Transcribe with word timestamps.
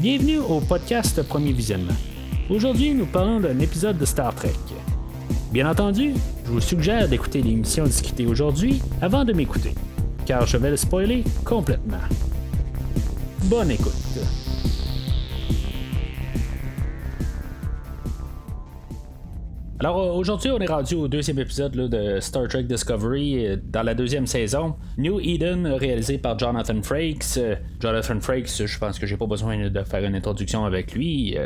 Bienvenue 0.00 0.38
au 0.38 0.60
podcast 0.60 1.22
Premier 1.24 1.52
Visionnement. 1.52 1.92
Aujourd'hui, 2.48 2.94
nous 2.94 3.04
parlons 3.04 3.38
d'un 3.38 3.58
épisode 3.58 3.98
de 3.98 4.06
Star 4.06 4.34
Trek. 4.34 4.54
Bien 5.52 5.70
entendu, 5.70 6.14
je 6.46 6.50
vous 6.50 6.60
suggère 6.62 7.06
d'écouter 7.06 7.42
l'émission 7.42 7.84
discutée 7.84 8.24
aujourd'hui 8.24 8.80
avant 9.02 9.26
de 9.26 9.34
m'écouter, 9.34 9.74
car 10.24 10.46
je 10.46 10.56
vais 10.56 10.70
le 10.70 10.78
spoiler 10.78 11.22
complètement. 11.44 11.98
Bonne 13.44 13.72
écoute. 13.72 13.92
Alors 19.80 19.98
euh, 19.98 20.12
aujourd'hui, 20.12 20.50
on 20.50 20.58
est 20.60 20.66
rendu 20.66 20.94
au 20.94 21.08
deuxième 21.08 21.38
épisode 21.40 21.72
de 21.72 22.20
Star 22.20 22.48
Trek 22.48 22.62
Discovery 22.62 23.46
euh, 23.46 23.56
dans 23.62 23.82
la 23.82 23.94
deuxième 23.94 24.26
saison. 24.26 24.76
New 24.98 25.20
Eden, 25.20 25.66
réalisé 25.66 26.18
par 26.18 26.38
Jonathan 26.38 26.82
Frakes. 26.82 27.36
Euh, 27.38 27.56
Jonathan 27.80 28.20
Frakes, 28.20 28.66
je 28.66 28.78
pense 28.78 28.98
que 28.98 29.06
j'ai 29.06 29.16
pas 29.16 29.26
besoin 29.26 29.68
de 29.68 29.82
faire 29.82 30.04
une 30.04 30.14
introduction 30.14 30.64
avec 30.64 30.92
lui. 30.92 31.36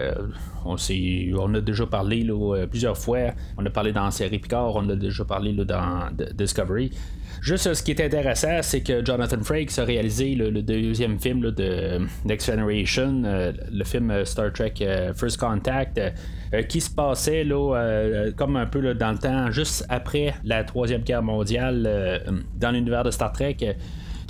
on, 0.64 0.76
on 0.76 1.54
a 1.54 1.60
déjà 1.60 1.86
parlé 1.86 2.26
plusieurs 2.70 2.98
fois. 2.98 3.32
On 3.56 3.64
a 3.64 3.70
parlé 3.70 3.92
dans 3.92 4.04
la 4.04 4.10
série 4.10 4.38
Picard, 4.38 4.74
on 4.76 4.88
a 4.88 4.96
déjà 4.96 5.24
parlé 5.24 5.52
dans 5.52 6.08
Discovery. 6.34 6.90
Juste 7.40 7.74
ce 7.74 7.82
qui 7.82 7.90
est 7.90 8.00
intéressant, 8.00 8.62
c'est 8.62 8.80
que 8.80 9.04
Jonathan 9.04 9.42
Frakes 9.42 9.78
a 9.78 9.84
réalisé 9.84 10.34
le, 10.34 10.62
deuxième 10.62 11.18
film 11.18 11.40
de 11.40 12.00
Next 12.24 12.50
Generation, 12.50 13.22
euh, 13.24 13.52
le 13.70 13.84
film 13.84 14.10
euh, 14.10 14.24
Star 14.24 14.52
Trek 14.52 14.74
euh, 14.80 15.12
First 15.14 15.38
Contact, 15.38 16.00
qui 16.68 16.80
se 16.80 16.90
passait 16.90 17.42
là, 17.42 18.30
comme 18.36 18.56
un 18.56 18.66
peu 18.66 18.94
dans 18.94 19.10
le 19.10 19.18
temps, 19.18 19.50
juste 19.50 19.84
après 19.88 20.34
la 20.44 20.62
Troisième 20.62 21.02
Guerre 21.02 21.22
mondiale, 21.22 22.22
dans 22.60 22.70
l'univers 22.70 23.02
de 23.02 23.10
Star 23.10 23.32
Trek. 23.32 23.56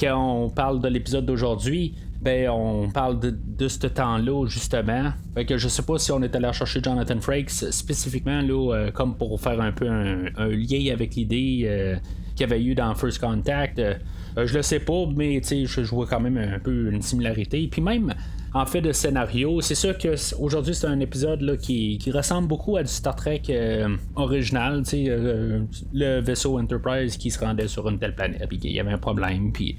Quand 0.01 0.17
on 0.17 0.49
parle 0.49 0.81
de 0.81 0.89
l'épisode 0.89 1.27
d'aujourd'hui, 1.27 1.95
ben, 2.23 2.49
on 2.49 2.89
parle 2.89 3.21
de, 3.21 3.69
ce 3.69 3.87
temps-là, 3.87 4.47
justement. 4.47 5.13
Que 5.47 5.59
je 5.59 5.69
sais 5.69 5.83
pas 5.83 5.99
si 5.99 6.13
on 6.13 6.23
est 6.23 6.35
allé 6.35 6.51
chercher 6.55 6.81
Jonathan 6.83 7.21
Frakes 7.21 7.51
spécifiquement, 7.51 8.41
là, 8.41 8.91
comme 8.95 9.19
pour 9.19 9.39
faire 9.39 9.61
un 9.61 9.73
peu 9.73 9.87
un, 9.87 10.25
un 10.39 10.49
lien 10.49 10.95
avec 10.95 11.17
l'idée 11.17 11.99
qu'il 12.35 12.49
y 12.49 12.53
avait 12.53 12.63
eu 12.63 12.75
dans 12.75 12.95
First 12.95 13.21
Contact. 13.21 13.79
Euh, 13.79 13.95
euh, 14.37 14.47
je 14.47 14.55
le 14.55 14.63
sais 14.63 14.81
pas, 14.81 15.05
mais 15.15 15.41
je, 15.43 15.67
je 15.67 15.91
vois 15.91 16.07
quand 16.07 16.21
même 16.21 16.37
un 16.37 16.59
peu 16.59 16.91
une 16.91 17.03
similarité. 17.03 17.69
Puis 17.71 17.81
même 17.81 18.15
en 18.53 18.67
fait 18.67 18.81
de 18.81 18.93
scénario, 18.93 19.61
c'est 19.61 19.75
sûr 19.75 19.97
que 19.99 20.15
aujourd'hui 20.41 20.75
c'est 20.75 20.87
un 20.87 21.01
épisode 21.01 21.41
là, 21.41 21.57
qui, 21.57 21.99
ressemble 22.13 22.49
beaucoup 22.49 22.77
à 22.77 22.83
du 22.83 22.89
Star 22.89 23.17
Trek 23.17 23.43
euh, 23.51 23.97
original. 24.17 24.83
le 24.93 26.21
vaisseau 26.21 26.59
Enterprise 26.59 27.17
qui 27.17 27.31
se 27.31 27.39
rendait 27.39 27.69
sur 27.69 27.89
une 27.89 27.99
telle 27.99 28.15
planète, 28.15 28.47
puis 28.49 28.59
qu'il 28.59 28.73
y 28.73 28.81
avait 28.81 28.93
un 28.93 28.99
problème, 28.99 29.53
puis 29.53 29.77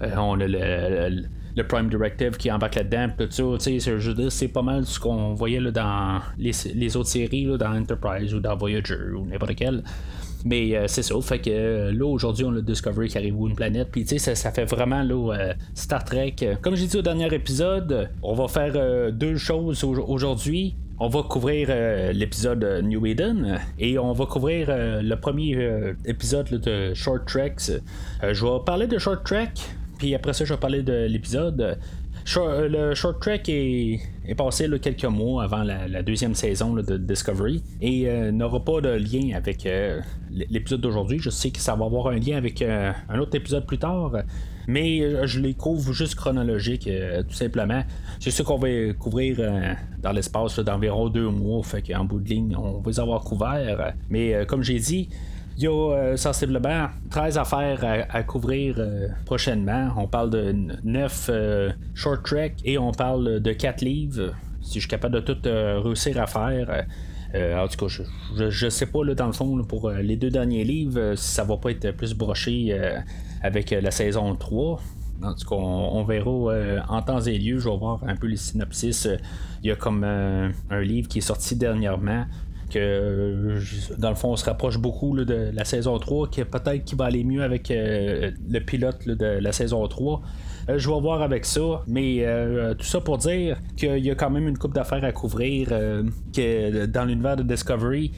on 0.00 0.40
a 0.40 0.46
le, 0.46 1.62
Prime 1.68 1.88
Directive 1.88 2.32
qui 2.32 2.50
embarque 2.50 2.74
là-dedans, 2.74 3.08
tout 3.16 3.30
ça, 3.30 4.28
c'est 4.28 4.48
pas 4.48 4.62
mal 4.62 4.84
ce 4.84 5.00
qu'on 5.00 5.32
voyait 5.32 5.60
là, 5.60 5.70
dans 5.70 6.20
les, 6.36 6.96
autres 6.96 7.08
séries, 7.08 7.46
dans 7.58 7.74
Enterprise 7.74 8.34
ou 8.34 8.40
dans 8.40 8.56
Voyager 8.56 9.12
ou 9.16 9.24
n'importe 9.24 9.54
quel. 9.54 9.82
Mais 10.46 10.76
euh, 10.76 10.86
c'est 10.86 11.02
ça. 11.02 11.20
Fait 11.22 11.40
que 11.40 11.50
euh, 11.50 11.92
là, 11.92 12.06
aujourd'hui, 12.06 12.44
on 12.44 12.54
a 12.54 12.60
Discovery 12.60 13.08
qui 13.08 13.18
arrive 13.18 13.38
où 13.38 13.48
une 13.48 13.56
planète. 13.56 13.88
Puis, 13.90 14.04
tu 14.04 14.16
sais, 14.16 14.34
ça, 14.36 14.52
fait 14.52 14.64
vraiment 14.64 15.02
là, 15.02 15.34
euh, 15.34 15.54
Star 15.74 16.04
Trek. 16.04 16.36
Comme 16.62 16.76
j'ai 16.76 16.86
dit 16.86 16.96
au 16.96 17.02
dernier 17.02 17.34
épisode, 17.34 18.10
on 18.22 18.34
va 18.34 18.46
faire 18.46 19.12
deux 19.12 19.36
choses 19.36 19.82
aujourd'hui. 19.82 20.76
On 20.98 21.08
va 21.08 21.24
couvrir 21.24 21.68
l'épisode 22.14 22.64
New 22.84 23.04
Eden 23.06 23.58
et 23.78 23.98
on 23.98 24.12
va 24.12 24.24
couvrir 24.24 24.68
le 24.70 25.14
premier 25.16 25.94
épisode 26.06 26.48
de 26.48 26.94
Short 26.94 27.26
Treks. 27.26 27.82
je 28.22 28.44
vais 28.46 28.64
parler 28.64 28.86
de 28.86 28.98
Short 28.98 29.22
Trek, 29.22 29.52
puis 29.98 30.14
après 30.14 30.32
ça, 30.32 30.46
je 30.46 30.54
vais 30.54 30.60
parler 30.60 30.82
de 30.82 31.06
l'épisode. 31.06 31.78
Euh, 32.36 32.68
le 32.68 32.94
short 32.94 33.20
track 33.20 33.48
est, 33.48 34.00
passé 34.36 34.68
quelques 34.82 35.04
mois 35.04 35.44
avant 35.44 35.62
la, 35.62 36.02
deuxième 36.02 36.34
saison 36.34 36.74
de 36.74 36.96
Discovery 36.96 37.62
et 37.80 38.08
euh, 38.08 38.32
n'aura 38.32 38.64
pas 38.64 38.80
de 38.80 38.88
lien 38.88 39.36
avec 39.36 39.64
euh, 39.64 40.00
l'épisode 40.30 40.80
d'aujourd'hui. 40.80 41.18
Je 41.20 41.30
sais 41.30 41.50
que 41.50 41.60
ça 41.60 41.76
va 41.76 41.84
avoir 41.86 42.08
un 42.08 42.18
lien 42.18 42.36
avec 42.36 42.62
un 42.62 43.18
autre 43.18 43.36
épisode 43.36 43.66
plus 43.66 43.78
tard. 43.78 44.12
Mais 44.68 45.26
je 45.28 45.38
les 45.38 45.54
couvre 45.54 45.92
juste 45.92 46.16
chronologique, 46.16 46.90
tout 47.28 47.34
simplement. 47.34 47.84
C'est 48.18 48.32
ce 48.32 48.42
qu'on 48.42 48.58
va 48.58 48.92
couvrir 48.98 49.38
dans 50.02 50.10
l'espace 50.10 50.58
d'environ 50.58 51.08
deux 51.08 51.28
mois. 51.28 51.62
Fait 51.62 51.82
qu'en 51.82 52.04
bout 52.04 52.18
de 52.18 52.28
ligne, 52.28 52.56
on 52.56 52.80
va 52.80 52.90
les 52.90 52.98
avoir 52.98 53.22
couverts. 53.22 53.94
Mais 54.10 54.44
comme 54.46 54.64
j'ai 54.64 54.80
dit, 54.80 55.08
il 55.58 55.64
y 55.64 55.66
a 55.66 55.70
euh, 55.70 56.16
sensiblement 56.16 56.88
13 57.10 57.38
affaires 57.38 58.06
à, 58.10 58.22
couvrir 58.22 58.76
euh, 58.78 59.08
prochainement. 59.24 59.90
On 59.96 60.06
parle 60.06 60.30
de 60.30 60.54
9 60.84 61.30
euh, 61.30 61.70
short 61.94 62.24
trek 62.24 62.56
et 62.64 62.76
on 62.76 62.92
parle 62.92 63.40
de 63.40 63.52
4 63.52 63.80
livres. 63.80 64.34
Si 64.60 64.74
je 64.74 64.80
suis 64.80 64.88
capable 64.88 65.14
de 65.14 65.20
tout 65.20 65.38
réussir 65.44 66.20
à 66.20 66.26
faire. 66.26 66.86
en 67.34 67.68
tout 67.68 67.86
cas, 67.86 68.02
je, 68.36 68.64
ne 68.64 68.70
sais 68.70 68.86
pas 68.86 69.04
là, 69.04 69.14
dans 69.14 69.26
le 69.26 69.32
fond 69.32 69.62
pour 69.62 69.90
les 69.90 70.16
deux 70.16 70.30
derniers 70.30 70.64
livres 70.64 71.14
si 71.14 71.28
ça 71.28 71.44
va 71.44 71.56
pas 71.56 71.70
être 71.70 71.92
plus 71.92 72.14
broché 72.14 72.76
avec 73.42 73.70
la 73.70 73.92
saison 73.92 74.34
3. 74.34 74.80
En 75.22 75.34
tout 75.34 75.48
cas, 75.48 75.54
on, 75.54 76.02
verra 76.02 76.82
en 76.88 77.00
temps 77.00 77.20
et 77.20 77.38
lieu. 77.38 77.60
Je 77.60 77.68
vais 77.68 77.76
voir 77.76 78.00
un 78.08 78.16
peu 78.16 78.26
les 78.26 78.36
synopsis. 78.36 79.08
Il 79.62 79.68
y 79.68 79.70
a 79.70 79.76
comme 79.76 80.02
un 80.02 80.80
livre 80.80 81.06
qui 81.06 81.18
est 81.18 81.22
sorti 81.22 81.54
dernièrement 81.54 82.24
que 82.68 83.58
dans 83.98 84.10
le 84.10 84.14
fond 84.14 84.32
on 84.32 84.36
se 84.36 84.44
rapproche 84.44 84.78
beaucoup 84.78 85.16
de 85.16 85.50
la 85.52 85.64
saison 85.64 85.98
3 85.98 86.28
qui 86.28 86.44
peut-être 86.44 86.84
qui 86.84 86.94
va 86.94 87.06
aller 87.06 87.24
mieux 87.24 87.42
avec 87.42 87.70
euh, 87.70 88.30
le 88.48 88.58
pilote 88.60 89.06
de 89.06 89.38
la 89.40 89.52
saison 89.52 89.86
3 89.86 90.22
euh, 90.68 90.78
je 90.78 90.88
vais 90.88 91.00
voir 91.00 91.22
avec 91.22 91.44
ça 91.44 91.82
mais 91.86 92.18
euh, 92.20 92.74
tout 92.74 92.86
ça 92.86 93.00
pour 93.00 93.18
dire 93.18 93.58
qu'il 93.76 94.04
y 94.04 94.10
a 94.10 94.14
quand 94.14 94.30
même 94.30 94.48
une 94.48 94.58
coupe 94.58 94.74
d'affaires 94.74 95.04
à 95.04 95.12
couvrir 95.12 95.68
que 95.68 96.86
dans 96.86 97.04
l'univers 97.04 97.36
de 97.36 97.42
Discovery. 97.42 98.12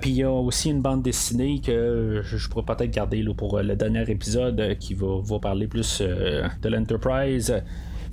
Puis 0.00 0.10
il 0.10 0.16
y 0.16 0.22
a 0.22 0.30
aussi 0.30 0.70
une 0.70 0.80
bande 0.80 1.02
dessinée 1.02 1.60
que 1.60 2.22
je, 2.22 2.48
pourrais 2.48 2.64
peut-être 2.64 2.92
garder 2.92 3.24
pour 3.36 3.60
le 3.60 3.74
dernier 3.74 4.08
épisode 4.08 4.76
qui 4.78 4.94
va, 4.94 5.20
va 5.20 5.38
parler 5.40 5.66
plus 5.66 6.00
de 6.00 6.68
l'Enterprise 6.68 7.52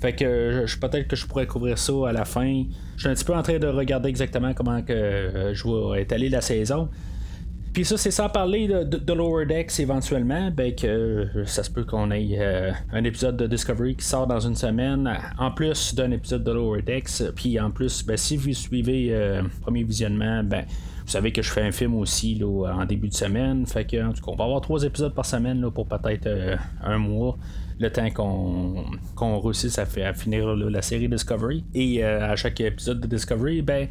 fait 0.00 0.14
que 0.14 0.64
je, 0.64 0.78
peut-être 0.78 1.08
que 1.08 1.16
je 1.16 1.26
pourrais 1.26 1.46
couvrir 1.46 1.76
ça 1.76 1.92
à 2.08 2.12
la 2.12 2.24
fin. 2.24 2.64
Je 2.96 3.00
suis 3.00 3.08
un 3.08 3.14
petit 3.14 3.24
peu 3.24 3.34
en 3.34 3.42
train 3.42 3.58
de 3.58 3.66
regarder 3.66 4.08
exactement 4.08 4.54
comment 4.54 4.80
que 4.82 4.92
euh, 4.92 5.54
je 5.54 5.64
vais 5.68 6.02
étaler 6.02 6.30
la 6.30 6.40
saison. 6.40 6.88
Puis 7.74 7.84
ça, 7.84 7.96
c'est 7.96 8.10
sans 8.10 8.28
parler 8.28 8.66
de, 8.66 9.12
Lower 9.12 9.46
Decks 9.46 9.78
éventuellement, 9.78 10.50
ben 10.50 10.74
que 10.74 10.86
euh, 10.86 11.44
ça 11.44 11.62
se 11.62 11.70
peut 11.70 11.84
qu'on 11.84 12.10
ait 12.10 12.30
euh, 12.38 12.72
un 12.92 13.04
épisode 13.04 13.36
de 13.36 13.46
Discovery 13.46 13.94
qui 13.94 14.04
sort 14.04 14.26
dans 14.26 14.40
une 14.40 14.56
semaine, 14.56 15.08
en 15.38 15.52
plus 15.52 15.94
d'un 15.94 16.10
épisode 16.10 16.42
de 16.42 16.50
Lower 16.50 16.82
Decks. 16.82 17.22
Puis 17.36 17.60
en 17.60 17.70
plus, 17.70 18.04
ben, 18.04 18.16
si 18.16 18.36
vous 18.38 18.54
suivez 18.54 19.14
premier 19.60 19.84
visionnement, 19.84 20.42
ben 20.42 20.64
vous 21.04 21.12
savez 21.12 21.30
que 21.30 21.42
je 21.42 21.50
fais 21.50 21.62
un 21.62 21.72
film 21.72 21.94
aussi 21.94 22.36
là, 22.36 22.72
en 22.74 22.86
début 22.86 23.08
de 23.08 23.14
semaine. 23.14 23.66
Fait 23.66 23.84
que 23.84 24.02
en 24.02 24.12
tout 24.12 24.22
cas, 24.22 24.32
on 24.32 24.36
va 24.36 24.44
avoir 24.44 24.60
trois 24.62 24.82
épisodes 24.82 25.14
par 25.14 25.26
semaine 25.26 25.60
là, 25.60 25.70
pour 25.70 25.86
peut-être 25.86 26.28
un 26.82 26.98
mois 26.98 27.36
le 27.80 27.90
temps 27.90 28.10
qu'on 29.14 29.40
réussisse 29.40 29.78
à, 29.78 29.82
à 29.82 30.12
finir 30.12 30.54
la 30.54 30.82
série 30.82 31.08
Discovery. 31.08 31.64
Et 31.74 32.04
euh, 32.04 32.32
à 32.32 32.36
chaque 32.36 32.60
épisode 32.60 33.00
de 33.00 33.06
Discovery, 33.06 33.62
ben 33.62 33.88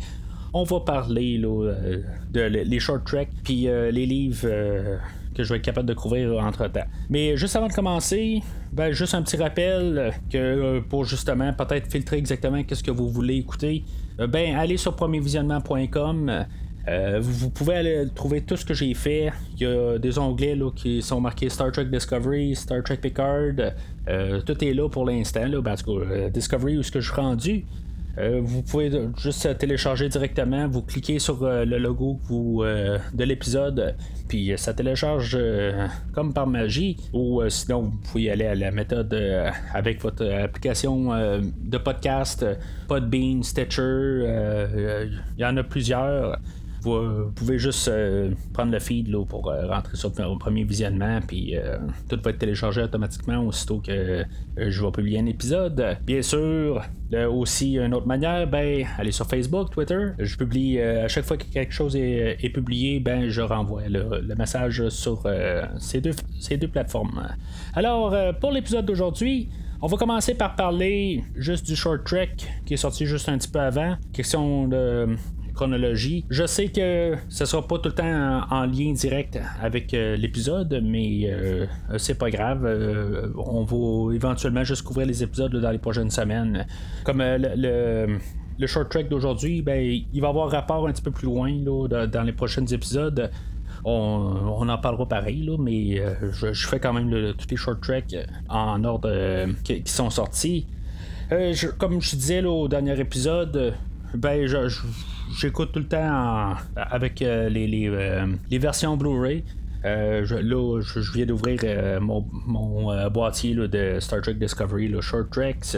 on 0.54 0.64
va 0.64 0.80
parler 0.80 1.38
là, 1.38 1.66
euh, 1.66 2.02
de 2.32 2.42
les 2.42 2.80
short 2.80 3.06
tracks 3.06 3.30
puis 3.44 3.68
euh, 3.68 3.92
les 3.92 4.06
livres 4.06 4.48
que 5.36 5.44
je 5.44 5.50
vais 5.50 5.58
être 5.58 5.66
capable 5.66 5.88
de 5.88 5.94
couvrir 5.94 6.38
entre 6.44 6.68
temps. 6.68 6.86
Mais 7.10 7.36
juste 7.36 7.56
avant 7.56 7.68
de 7.68 7.74
commencer, 7.74 8.42
ben, 8.72 8.92
juste 8.92 9.14
un 9.14 9.22
petit 9.22 9.38
rappel 9.38 10.12
que 10.30 10.80
pour 10.82 11.06
justement 11.06 11.54
peut-être 11.54 11.92
filtrer 11.92 12.18
exactement 12.18 12.64
qu'est-ce 12.64 12.84
que 12.84 12.92
vous 12.92 13.10
voulez 13.10 13.38
écouter, 13.38 13.84
ben 14.18 14.56
allez 14.56 14.78
sur 14.78 14.96
premiervisionnement.com 14.96 16.46
euh, 16.88 17.20
vous, 17.22 17.50
pouvez 17.50 17.76
aller 17.76 18.08
trouver 18.16 18.42
tout 18.42 18.56
ce 18.58 18.66
que 18.66 18.74
j'ai 18.74 18.94
fait. 18.94 19.32
Il 19.56 19.64
y 19.64 19.66
a 19.66 19.98
des 19.98 20.18
onglets 20.18 20.56
là, 20.56 20.72
qui 20.76 21.02
sont 21.02 21.22
marqués 21.22 21.50
Star 21.50 21.72
Trek 21.72 21.86
Discovery, 21.86 22.56
Star 22.56 22.84
Trek 22.84 22.98
Picard. 22.98 23.74
Euh, 24.08 24.42
tout 24.42 24.64
est 24.64 24.74
là 24.74 24.90
pour 24.90 25.06
l'instant. 25.06 25.46
Là, 25.46 25.62
parce 25.62 25.84
euh, 25.88 26.30
Discovery, 26.30 26.78
où 26.78 26.80
est-ce 26.82 26.92
que 26.92 27.00
je 27.00 27.12
suis 27.12 27.22
rendu? 27.22 27.66
vous 28.42 28.64
pouvez 28.64 28.92
juste 29.18 29.58
télécharger 29.60 30.10
directement. 30.10 30.68
Vous 30.68 30.82
cliquez 30.82 31.20
sur 31.20 31.42
le 31.42 31.78
logo 31.78 32.20
de 32.30 33.24
l'épisode, 33.24 33.96
puis 34.28 34.52
ça 34.58 34.74
télécharge 34.74 35.40
comme 36.12 36.34
par 36.34 36.46
magie. 36.46 36.98
Ou 37.14 37.42
sinon, 37.48 37.84
vous 37.84 37.98
pouvez 38.12 38.30
aller 38.30 38.46
à 38.46 38.56
la 38.56 38.72
méthode 38.72 39.14
avec 39.74 40.02
votre 40.02 40.26
application 40.26 41.14
de 41.40 41.78
podcast, 41.78 42.46
Podbean, 42.90 43.42
Stitcher. 43.42 44.26
Il 45.38 45.42
y 45.42 45.46
en 45.46 45.56
a 45.56 45.64
plusieurs. 45.64 46.38
Vous, 46.82 47.32
pouvez 47.36 47.60
juste 47.60 47.88
euh, 47.88 48.32
prendre 48.54 48.72
le 48.72 48.80
feed 48.80 49.10
là, 49.10 49.26
pour 49.26 49.50
euh, 49.50 49.68
rentrer 49.68 49.98
sur 49.98 50.10
le 50.10 50.38
premier 50.38 50.64
visionnement, 50.64 51.20
puis 51.26 51.58
euh, 51.58 51.78
tout 52.08 52.20
va 52.24 52.32
être 52.32 52.40
téléchargé 52.40 52.82
automatiquement 52.82 53.40
aussitôt 53.44 53.80
que 53.80 54.24
je 54.58 54.86
vais 54.86 54.92
publier 54.92 55.20
un 55.20 55.26
épisode. 55.26 55.98
Bien 56.06 56.22
sûr, 56.22 56.82
aussi 57.30 57.74
une 57.74 57.94
autre 57.94 58.08
manière, 58.08 58.48
ben, 58.48 58.86
allez 58.98 59.12
sur 59.12 59.26
Facebook, 59.26 59.72
Twitter. 59.72 60.10
Je 60.20 60.38
publie 60.38 60.80
à 60.80 61.08
chaque 61.08 61.26
fois 61.26 61.38
que 61.38 61.46
quelque 61.46 61.74
chose 61.74 61.96
est, 61.96 62.54
publié, 62.54 63.00
ben, 63.00 63.30
je 63.30 63.42
renvoie 63.42 63.88
le, 63.88 64.36
message 64.36 64.88
sur 64.90 65.24
ces, 65.80 66.02
deux, 66.02 66.14
ces 66.40 66.58
deux 66.58 66.68
plateformes. 66.68 67.28
Alors, 67.74 68.16
pour 68.40 68.52
l'épisode 68.52 68.86
d'aujourd'hui, 68.86 69.50
On 69.82 69.88
va 69.88 69.96
commencer 69.96 70.34
par 70.34 70.58
parler 70.58 71.24
juste 71.38 71.66
du 71.66 71.74
short 71.74 72.04
trek 72.04 72.36
qui 72.66 72.74
est 72.74 72.78
sorti 72.78 73.06
juste 73.06 73.30
un 73.30 73.38
petit 73.38 73.48
peu 73.48 73.62
avant. 73.62 73.96
Question 74.12 74.68
de 74.68 75.16
chronologie. 75.60 76.26
Je 76.30 76.46
sais 76.46 76.70
que 76.70 77.16
ce 77.28 77.46
sera 77.46 77.68
pas 77.68 77.80
tout 77.80 77.90
le 77.90 77.96
temps 77.96 78.42
en, 78.50 78.66
lien 78.66 78.94
direct 78.94 79.40
avec 79.62 79.94
euh, 79.94 80.16
l'épisode, 80.16 80.82
mais 80.84 81.22
euh, 81.26 81.66
c'est 81.98 82.18
pas 82.18 82.30
grave. 82.30 82.66
Euh, 82.66 83.28
on 83.38 83.64
va 83.64 84.16
éventuellement 84.16 84.64
juste 84.64 84.84
couvrir 84.84 85.08
les 85.08 85.22
épisodes 85.22 85.56
dans 85.56 85.72
les 85.72 85.78
prochaines 85.78 86.12
semaines. 86.12 86.66
Comme 87.04 87.22
le, 87.22 88.18
le 88.60 88.68
short 88.68 88.90
trek 88.90 89.06
d'aujourd'hui, 89.06 89.62
ben, 89.62 89.80
il 90.14 90.22
va 90.22 90.30
avoir 90.30 90.50
rapport 90.50 90.88
un 90.88 90.92
petit 90.92 91.02
peu 91.02 91.12
plus 91.12 91.26
loin 91.26 91.52
dans 91.54 92.24
les 92.24 92.34
prochains 92.34 92.66
épisodes. 92.66 93.30
On, 93.86 94.68
en 94.68 94.78
parlera 94.78 95.08
pareil, 95.08 95.44
là, 95.44 95.58
mais 95.58 96.00
euh, 96.00 96.14
je, 96.32 96.68
fais 96.68 96.80
quand 96.80 96.94
même 96.94 97.34
tous 97.38 97.48
les 97.50 97.58
short 97.58 97.82
tracks 97.82 98.16
en 98.50 98.84
ordre 98.84 99.10
euh, 99.10 99.48
qui, 99.64 99.82
sont 99.86 100.10
sortis. 100.10 100.68
Euh, 101.32 101.54
comme 101.78 102.02
je 102.02 102.16
disais 102.16 102.44
au 102.44 102.68
dernier 102.68 103.00
épisode, 103.00 103.74
ben 104.14 104.48
j'écoute 105.40 105.72
tout 105.72 105.80
le 105.80 105.88
temps 105.88 106.56
avec 106.76 107.20
les, 107.20 108.60
versions 108.60 108.98
Blu-ray. 108.98 109.44
là, 109.84 110.24
je, 110.26 111.12
viens 111.14 111.26
d'ouvrir 111.26 111.60
mon, 112.02 113.10
boîtier 113.10 113.56
de 113.56 114.00
Star 114.00 114.22
Trek 114.22 114.36
Discovery, 114.36 114.88
le 114.88 115.02
Short 115.02 115.30
Tracks 115.32 115.76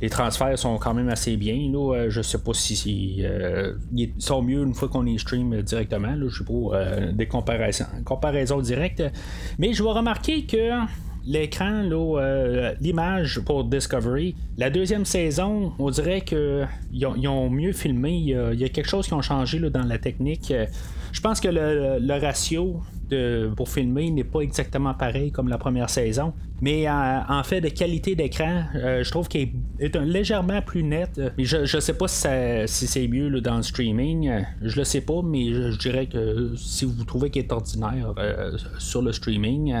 les 0.00 0.10
transferts 0.10 0.58
sont 0.58 0.78
quand 0.78 0.94
même 0.94 1.08
assez 1.08 1.36
bien. 1.36 1.70
Là. 1.72 1.94
Euh, 1.94 2.10
je 2.10 2.22
sais 2.22 2.38
pas 2.38 2.54
si 2.54 3.20
euh, 3.20 3.74
ils 3.94 4.12
sont 4.18 4.42
mieux 4.42 4.62
une 4.62 4.74
fois 4.74 4.88
qu'on 4.88 5.02
les 5.02 5.18
stream 5.18 5.62
directement. 5.62 6.14
Là. 6.14 6.26
Je 6.28 6.38
sais 6.38 6.44
pas 6.44 6.76
euh, 6.76 7.12
des 7.12 7.26
comparaisons, 7.26 7.86
comparaisons 8.04 8.60
directes. 8.60 9.02
Mais 9.58 9.72
je 9.72 9.82
vais 9.82 9.90
remarquer 9.90 10.44
que 10.44 10.70
l'écran, 11.28 11.82
l'image 12.80 13.40
pour 13.40 13.64
Discovery, 13.64 14.34
la 14.56 14.70
deuxième 14.70 15.04
saison, 15.04 15.72
on 15.78 15.90
dirait 15.90 16.22
qu'ils 16.22 17.06
ont, 17.06 17.28
ont 17.28 17.50
mieux 17.50 17.72
filmé. 17.72 18.12
Il 18.12 18.58
y, 18.58 18.64
a, 18.64 18.68
quelque 18.68 18.88
chose 18.88 19.06
qui 19.06 19.14
a 19.14 19.20
changé 19.20 19.60
dans 19.60 19.84
la 19.84 19.98
technique. 19.98 20.52
Je 21.12 21.20
pense 21.20 21.40
que 21.40 21.48
le 21.48 22.20
ratio 22.20 22.80
pour 23.56 23.68
filmer 23.68 24.10
n'est 24.10 24.24
pas 24.24 24.40
exactement 24.40 24.94
pareil 24.94 25.30
comme 25.30 25.48
la 25.48 25.58
première 25.58 25.90
saison. 25.90 26.32
Mais 26.60 26.88
en, 26.88 27.42
fait, 27.44 27.60
de 27.60 27.68
qualité 27.68 28.16
d'écran, 28.16 28.64
euh, 28.74 29.04
je 29.04 29.10
trouve 29.10 29.28
qu'il 29.28 29.50
est, 29.78 29.96
légèrement 29.96 30.60
plus 30.60 30.82
net. 30.82 31.20
je, 31.38 31.76
ne 31.76 31.80
sais 31.80 31.92
pas 31.92 32.08
si, 32.08 32.86
c'est 32.86 33.06
mieux 33.06 33.40
dans 33.40 33.58
le 33.58 33.62
streaming. 33.62 34.44
Je 34.62 34.76
le 34.76 34.84
sais 34.84 35.00
pas, 35.00 35.22
mais 35.22 35.52
je, 35.52 35.78
dirais 35.78 36.06
que 36.06 36.54
si 36.56 36.84
vous 36.84 37.04
trouvez 37.04 37.30
qu'il 37.30 37.42
est 37.42 37.52
ordinaire 37.52 38.12
euh, 38.18 38.56
sur 38.78 39.02
le 39.02 39.12
streaming, 39.12 39.72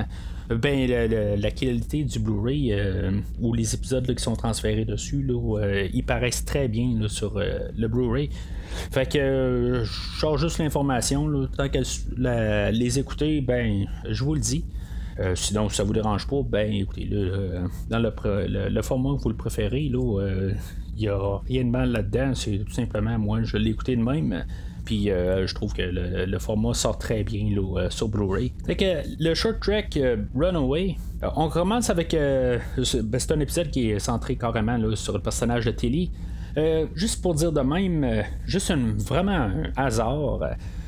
ben 0.50 1.36
la 1.40 1.50
qualité 1.50 2.04
du 2.04 2.20
Blu-ray 2.20 2.72
euh, 2.72 3.10
ou 3.40 3.54
les 3.54 3.74
épisodes 3.74 4.06
qui 4.14 4.22
sont 4.22 4.36
transférés 4.36 4.84
dessus, 4.84 5.26
ils 5.92 6.04
paraissent 6.04 6.44
très 6.44 6.68
bien 6.68 7.08
sur 7.08 7.40
le 7.40 7.88
Blu-ray. 7.88 8.30
Fait 8.90 9.10
que 9.10 9.82
je 9.84 10.18
change 10.18 10.40
juste 10.40 10.58
l'information. 10.58 11.46
Tant 11.56 11.68
qu'elle 11.68 11.84
les 12.72 12.98
écouter, 12.98 13.40
ben 13.40 13.86
je 14.08 14.24
vous 14.24 14.34
le 14.34 14.40
dis. 14.40 14.64
Euh, 15.20 15.34
sinon, 15.34 15.68
si 15.68 15.76
ça 15.76 15.84
vous 15.84 15.92
dérange 15.92 16.26
pas, 16.26 16.42
ben 16.44 16.72
écoutez, 16.72 17.08
euh, 17.12 17.66
dans 17.90 17.98
le, 17.98 18.82
format 18.82 19.16
que 19.16 19.22
vous 19.22 19.28
le 19.30 19.36
préférez, 19.36 19.82
il 19.82 20.56
n'y 20.96 21.08
a 21.08 21.38
rien 21.48 21.64
de 21.64 21.70
mal 21.70 21.90
là-dedans. 21.90 22.34
C'est 22.34 22.58
tout 22.58 22.72
simplement, 22.72 23.18
moi, 23.18 23.42
je 23.42 23.56
l'ai 23.56 23.70
écouté 23.70 23.96
de 23.96 24.02
même. 24.02 24.44
Puis 24.84 25.10
euh, 25.10 25.46
je 25.46 25.54
trouve 25.54 25.74
que 25.74 25.82
le, 25.82 26.38
format 26.38 26.72
sort 26.72 26.98
très 26.98 27.24
bien 27.24 27.50
là, 27.54 27.90
sur 27.90 28.08
Blu-ray. 28.08 28.52
Fait 28.64 28.76
que 28.76 29.02
le 29.18 29.34
short 29.34 29.60
track 29.60 29.98
Runaway, 30.34 30.96
on 31.36 31.48
commence 31.48 31.90
avec. 31.90 32.12
Ben, 32.12 32.60
c'est 32.76 33.32
un 33.32 33.40
épisode 33.40 33.70
qui 33.70 33.90
est 33.90 33.98
centré 33.98 34.36
carrément 34.36 34.78
sur 34.94 35.12
le 35.12 35.20
personnage 35.20 35.66
de 35.66 35.72
Tilly. 35.72 36.10
Euh, 36.56 36.86
juste 36.94 37.22
pour 37.22 37.34
dire 37.34 37.52
de 37.52 37.60
même, 37.60 38.04
euh, 38.04 38.22
juste 38.46 38.72
vraiment 39.06 39.32
un 39.32 39.62
hasard. 39.76 40.40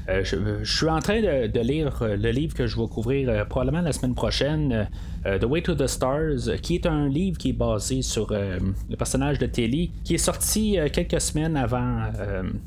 Euh, 0.09 0.25
je, 0.25 0.65
suis 0.65 0.89
en 0.89 0.99
train 0.99 1.21
de, 1.21 1.61
lire 1.61 2.03
le 2.03 2.31
livre 2.31 2.55
que 2.55 2.67
je 2.67 2.77
vais 2.77 2.87
couvrir 2.89 3.47
probablement 3.47 3.83
la 3.83 3.93
semaine 3.93 4.15
prochaine, 4.15 4.89
The 5.25 5.45
Way 5.45 5.63
to 5.63 5.75
the 5.75 5.87
Stars, 5.87 6.61
qui 6.63 6.77
est 6.77 6.87
un 6.87 7.09
livre 7.09 7.39
qui 7.39 7.51
est 7.51 7.53
basé 7.53 8.03
sur 8.03 8.33
le 8.33 8.97
personnage 8.97 9.39
de 9.39 9.47
Telly, 9.47 9.93
qui 10.03 10.15
est 10.15 10.19
sorti 10.19 10.79
quelques 10.93 11.21
semaines 11.21 11.57
avant 11.57 12.01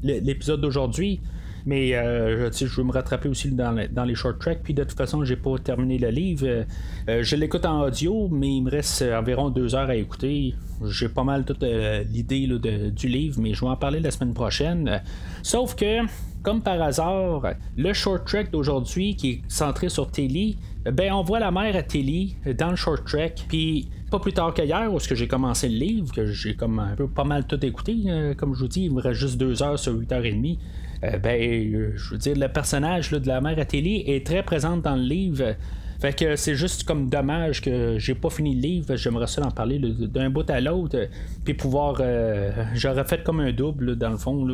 l'épisode 0.04 0.62
d'aujourd'hui. 0.62 1.20
Mais 1.66 1.96
euh, 1.96 2.52
je 2.52 2.66
veux 2.66 2.84
me 2.84 2.92
rattraper 2.92 3.30
aussi 3.30 3.52
dans, 3.52 4.04
les 4.06 4.16
short 4.16 4.40
tracks. 4.40 4.62
Puis 4.64 4.74
de 4.74 4.84
toute 4.84 4.98
façon, 4.98 5.24
j'ai 5.24 5.36
pas 5.36 5.58
terminé 5.58 5.98
le 5.98 6.10
livre. 6.10 6.46
Euh, 6.46 7.24
je 7.24 7.36
l'écoute 7.36 7.66
en 7.66 7.82
audio, 7.82 8.28
mais 8.30 8.56
il 8.56 8.62
me 8.64 8.72
reste 8.72 9.02
environ 9.02 9.50
deux 9.50 9.74
heures 9.76 9.90
à 9.90 9.96
écouter. 9.96 10.56
J'ai 10.86 11.10
pas 11.10 11.24
mal 11.24 11.46
toute 11.46 11.64
euh, 11.64 12.04
l'idée 12.04 12.48
du 12.92 13.08
livre, 13.08 13.40
mais 13.40 13.54
je 13.54 13.62
vais 13.62 13.72
en 13.72 13.78
parler 13.78 14.00
la 14.00 14.12
semaine 14.12 14.34
prochaine. 14.34 15.02
Sauf 15.42 15.76
que, 15.76 16.00
comme 16.42 16.62
par 16.62 16.82
hasard, 16.82 17.54
le 17.78 17.94
short 17.94 18.26
track 18.26 18.52
d'aujourd'hui 18.52 19.16
qui 19.16 19.30
est 19.30 19.42
centré 19.48 19.88
sur 19.88 20.12
Telly, 20.12 20.58
ben 20.92 21.14
on 21.14 21.24
voit 21.24 21.40
la 21.40 21.52
mère 21.52 21.78
à 21.78 21.84
Telly 21.84 22.36
dans 22.58 22.72
le 22.72 22.76
short 22.76 23.06
track. 23.06 23.46
Puis 23.48 23.88
pas 24.12 24.20
plus 24.20 24.34
tard 24.34 24.54
qu'hier, 24.54 24.94
où 24.94 25.00
j'ai 25.00 25.28
commencé 25.28 25.70
le 25.70 25.78
livre, 25.78 26.14
que 26.14 26.26
j'ai 26.26 26.56
comme 26.56 26.80
un 26.80 26.96
peu 26.96 27.08
pas 27.08 27.24
mal 27.24 27.48
tout 27.48 27.64
écouté. 27.66 27.96
comme 28.38 28.54
je 28.54 28.60
vous 28.60 28.68
dis, 28.68 28.84
il 28.86 28.94
me 28.94 29.02
reste 29.02 29.22
juste 29.22 29.38
deux 29.38 29.64
heures 29.64 29.80
sur 29.80 29.94
8h30. 29.94 30.58
Euh, 31.04 31.18
ben, 31.18 31.42
euh, 31.42 31.92
je 31.96 32.12
veux 32.12 32.18
dire, 32.18 32.36
le 32.36 32.48
personnage 32.48 33.12
de 33.12 33.28
la 33.28 33.42
mère 33.42 33.66
télé 33.68 34.04
est 34.08 34.26
très 34.26 34.44
présente 34.44 34.84
dans 34.84 34.96
le 34.96 35.04
livre. 35.04 35.56
Fait 36.00 36.18
que 36.18 36.36
c'est 36.36 36.56
juste 36.56 36.84
comme 36.84 37.10
dommage 37.10 37.62
que 37.62 37.98
j'ai 37.98 38.16
pas 38.16 38.30
fini 38.30 38.56
le 38.56 38.62
livre. 38.62 38.96
J'aimerais 38.96 39.28
ça 39.28 39.46
en 39.46 39.52
parler 39.52 39.80
d'un 39.80 40.30
bout 40.30 40.50
à 40.50 40.60
l'autre. 40.60 41.08
Puis 41.44 41.54
pouvoir. 41.54 41.98
Euh, 42.00 42.52
j'aurais 42.74 43.06
fait 43.06 43.24
comme 43.24 43.40
un 43.40 43.52
double, 43.52 43.96
dans 43.96 44.10
le 44.10 44.18
fond. 44.18 44.46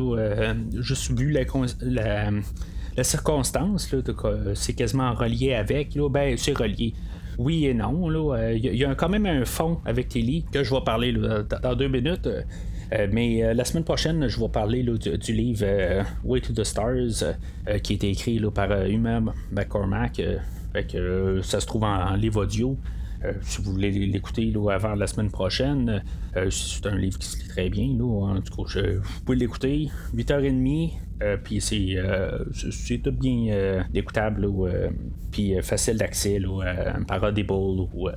Juste 0.74 1.10
vu 1.18 1.32
la, 1.32 2.30
circonstance. 3.02 3.92
c'est 4.54 4.74
quasiment 4.74 5.14
relié 5.14 5.54
avec. 5.54 5.98
Ben, 6.10 6.36
c'est 6.36 6.56
relié. 6.56 6.94
Oui 7.38 7.66
et 7.66 7.74
non. 7.74 8.08
Il 8.52 8.76
y, 8.76 8.84
a 8.84 8.94
quand 8.94 9.08
même 9.08 9.26
un 9.26 9.44
fond 9.44 9.78
avec 9.84 10.08
Tilly 10.08 10.44
que 10.52 10.62
je 10.62 10.72
vais 10.72 10.82
parler 10.82 11.12
dans 11.62 11.74
deux 11.74 11.88
minutes. 11.88 12.28
Euh, 12.92 13.06
mais 13.12 13.42
euh, 13.42 13.54
la 13.54 13.64
semaine 13.64 13.84
prochaine, 13.84 14.26
je 14.26 14.40
vais 14.40 14.48
parler 14.48 14.82
du, 14.82 15.32
livre 15.32 15.64
euh, 15.64 16.02
Way 16.24 16.40
to 16.40 16.52
the 16.52 16.64
Stars, 16.64 17.36
qui 17.82 17.92
a 17.92 17.96
été 17.96 18.10
écrit 18.10 18.40
par 18.52 18.70
Uma 18.86 19.20
McCormack. 19.52 20.20
que, 20.88 21.40
ça 21.42 21.60
se 21.60 21.66
trouve 21.66 21.84
en, 21.84 22.14
livre 22.14 22.42
audio. 22.42 22.76
si 23.42 23.60
vous 23.62 23.72
voulez 23.72 23.90
l'écouter 23.90 24.52
avant 24.70 24.94
la 24.94 25.06
semaine 25.06 25.30
prochaine, 25.30 26.02
c'est 26.50 26.86
un 26.86 26.96
livre 26.96 27.18
qui 27.18 27.26
se 27.26 27.38
lit 27.38 27.48
très 27.48 27.68
bien. 27.68 27.88
en 28.00 28.40
tout 28.40 28.64
cas, 28.64 28.80
vous 28.80 29.20
pouvez 29.24 29.38
l'écouter. 29.38 29.88
8h30, 30.16 30.90
puis 31.44 31.60
c'est, 31.60 32.98
tout 32.98 33.12
bien 33.12 33.84
écoutable, 33.94 34.48
puis 35.30 35.54
facile 35.62 35.98
d'accès 35.98 36.40
par 37.06 37.22
Audible 37.22 37.52
ou 37.52 38.08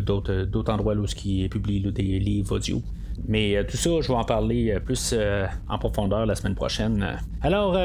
d'autres, 0.00 0.70
endroits 0.70 0.94
où 0.94 1.04
qui 1.04 1.48
publie 1.48 1.80
des 1.80 2.18
livres 2.18 2.56
audio. 2.56 2.82
Mais 3.28 3.56
euh, 3.56 3.64
tout 3.64 3.76
ça, 3.76 3.90
je 4.00 4.08
vais 4.08 4.14
en 4.14 4.24
parler 4.24 4.72
euh, 4.72 4.80
plus 4.80 5.14
euh, 5.16 5.46
en 5.68 5.78
profondeur 5.78 6.26
la 6.26 6.34
semaine 6.34 6.54
prochaine. 6.54 7.18
Alors, 7.42 7.76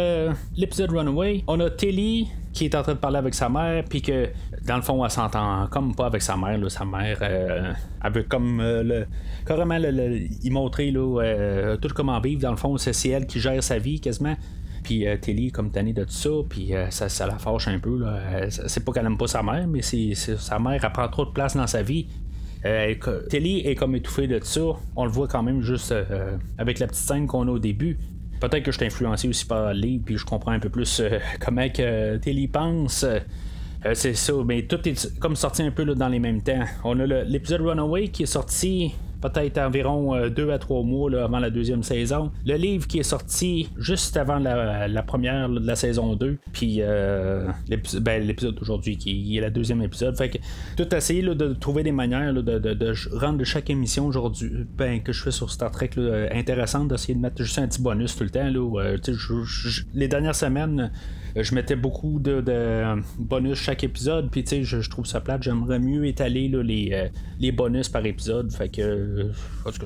l'épisode 0.55 0.91
Runaway, 0.91 1.43
on 1.47 1.59
a 1.59 1.69
Tilly 1.69 2.27
qui 2.53 2.65
est 2.65 2.75
en 2.75 2.83
train 2.83 2.93
de 2.93 2.99
parler 2.99 3.17
avec 3.17 3.33
sa 3.33 3.49
mère, 3.49 3.83
puis 3.83 4.01
que 4.01 4.29
dans 4.65 4.77
le 4.77 4.81
fond, 4.81 5.03
elle 5.03 5.11
s'entend 5.11 5.67
comme 5.67 5.93
pas 5.93 6.05
avec 6.05 6.21
sa 6.21 6.37
mère. 6.37 6.59
Sa 6.71 6.85
mère, 6.85 7.21
elle 7.21 8.11
veut 8.13 8.23
comme 8.23 8.61
le, 8.61 9.05
carrément 9.45 9.77
le, 9.77 10.21
y 10.41 10.49
montrer 10.49 10.93
tout 10.93 11.89
comment 11.93 12.19
vivre. 12.21 12.41
Dans 12.41 12.51
le 12.51 12.57
fond, 12.57 12.77
c'est 12.77 13.09
elle 13.09 13.27
qui 13.27 13.41
gère 13.41 13.61
sa 13.61 13.77
vie 13.77 13.99
quasiment. 13.99 14.35
Puis 14.83 15.05
Tilly 15.19 15.51
comme 15.51 15.69
tannée 15.69 15.91
de 15.91 16.05
tout 16.05 16.11
ça, 16.11 16.29
puis 16.47 16.71
ça, 16.91 17.09
ça, 17.09 17.27
la 17.27 17.37
fâche 17.37 17.67
un 17.67 17.79
peu. 17.79 18.05
C'est 18.49 18.85
pas 18.85 18.93
qu'elle 18.93 19.05
aime 19.05 19.17
pas 19.17 19.27
sa 19.27 19.43
mère, 19.43 19.67
mais 19.67 19.81
c'est, 19.81 20.13
sa 20.15 20.57
mère, 20.57 20.79
elle 20.81 20.91
prend 20.93 21.09
trop 21.09 21.25
de 21.25 21.31
place 21.31 21.57
dans 21.57 21.67
sa 21.67 21.81
vie. 21.81 22.07
Euh, 22.65 22.95
Telly 23.29 23.59
est 23.59 23.75
comme 23.75 23.95
étouffé 23.95 24.27
de 24.27 24.39
ça. 24.43 24.61
On 24.95 25.05
le 25.05 25.11
voit 25.11 25.27
quand 25.27 25.43
même 25.43 25.61
juste 25.61 25.91
euh, 25.91 26.37
avec 26.57 26.79
la 26.79 26.87
petite 26.87 27.03
scène 27.03 27.27
qu'on 27.27 27.47
a 27.47 27.51
au 27.51 27.59
début. 27.59 27.97
Peut-être 28.39 28.63
que 28.63 28.71
je 28.71 28.77
suis 28.77 28.85
influencé 28.85 29.27
aussi 29.27 29.45
par 29.45 29.73
le 29.73 29.79
livre, 29.79 30.03
puis 30.05 30.17
je 30.17 30.25
comprends 30.25 30.51
un 30.51 30.59
peu 30.59 30.69
plus 30.69 30.99
euh, 30.99 31.19
comment 31.39 31.69
que 31.69 32.17
Telly 32.17 32.47
pense. 32.47 33.05
c'est 33.93 34.15
ça, 34.15 34.33
mais 34.45 34.63
tout 34.63 34.87
est 34.87 35.19
comme 35.19 35.35
sorti 35.35 35.61
un 35.61 35.71
peu 35.71 35.85
dans 35.85 36.09
les 36.09 36.19
mêmes 36.19 36.41
temps. 36.41 36.65
On 36.83 36.99
a 36.99 37.05
l'épisode 37.05 37.61
Runaway 37.61 38.07
qui 38.07 38.23
est 38.23 38.27
sorti 38.27 38.95
peut-être 39.29 39.57
environ 39.57 40.29
deux 40.29 40.51
à 40.51 40.59
trois 40.59 40.83
mois 40.83 41.11
avant 41.21 41.39
la 41.39 41.49
deuxième 41.49 41.83
saison. 41.83 42.31
Le 42.45 42.55
livre 42.55 42.87
qui 42.87 42.99
est 42.99 43.03
sorti 43.03 43.69
juste 43.77 44.17
avant 44.17 44.39
la, 44.39 45.03
première 45.03 45.49
de 45.49 45.65
la 45.65 45.75
saison 45.75 46.15
2, 46.15 46.37
puis 46.53 46.81
ben, 48.01 48.23
l'épisode 48.25 48.55
d'aujourd'hui 48.55 48.97
qui 48.97 49.37
est 49.37 49.41
la 49.41 49.49
deuxième 49.49 49.81
épisode. 49.81 50.17
Fait 50.17 50.29
que 50.29 50.37
tout 50.77 50.93
essayer 50.93 51.21
de 51.21 51.53
trouver 51.53 51.83
des 51.83 51.91
manières 51.91 52.33
de, 52.33 53.17
rendre 53.17 53.43
chaque 53.43 53.69
émission 53.69 54.05
aujourd'hui 54.05 54.51
ben, 54.77 55.01
que 55.01 55.13
je 55.13 55.23
fais 55.23 55.31
sur 55.31 55.51
Star 55.51 55.71
Trek 55.71 55.91
intéressante, 56.31 56.89
d'essayer 56.89 57.15
de 57.15 57.19
mettre 57.19 57.41
juste 57.41 57.59
un 57.59 57.67
petit 57.67 57.81
bonus 57.81 58.15
tout 58.15 58.23
le 58.23 58.29
temps. 58.29 58.49
Là, 58.49 58.95
les 59.93 60.07
dernières 60.07 60.35
semaines, 60.35 60.91
je 61.43 61.53
mettais 61.53 61.75
beaucoup 61.75 62.19
de, 62.19 62.43
bonus 63.19 63.59
chaque 63.59 63.83
épisode, 63.83 64.29
puis 64.31 64.45
je, 64.47 64.79
je 64.79 64.89
trouve 64.89 65.05
ça 65.05 65.19
plate. 65.19 65.43
J'aimerais 65.43 65.79
mieux 65.79 66.05
étaler 66.05 66.47
les, 66.47 66.89
euh, 66.93 67.07
les 67.39 67.51
bonus 67.51 67.89
par 67.89 68.05
épisode. 68.05 68.51
Fait 68.53 68.69
que, 68.69 69.31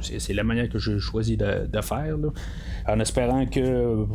c'est 0.01 0.33
la 0.33 0.43
manière 0.43 0.69
que 0.69 0.77
j'ai 0.77 0.99
choisi 0.99 1.37
de, 1.37 1.67
faire. 1.81 2.15
en 2.87 2.99
espérant 2.99 3.45
que 3.47 4.05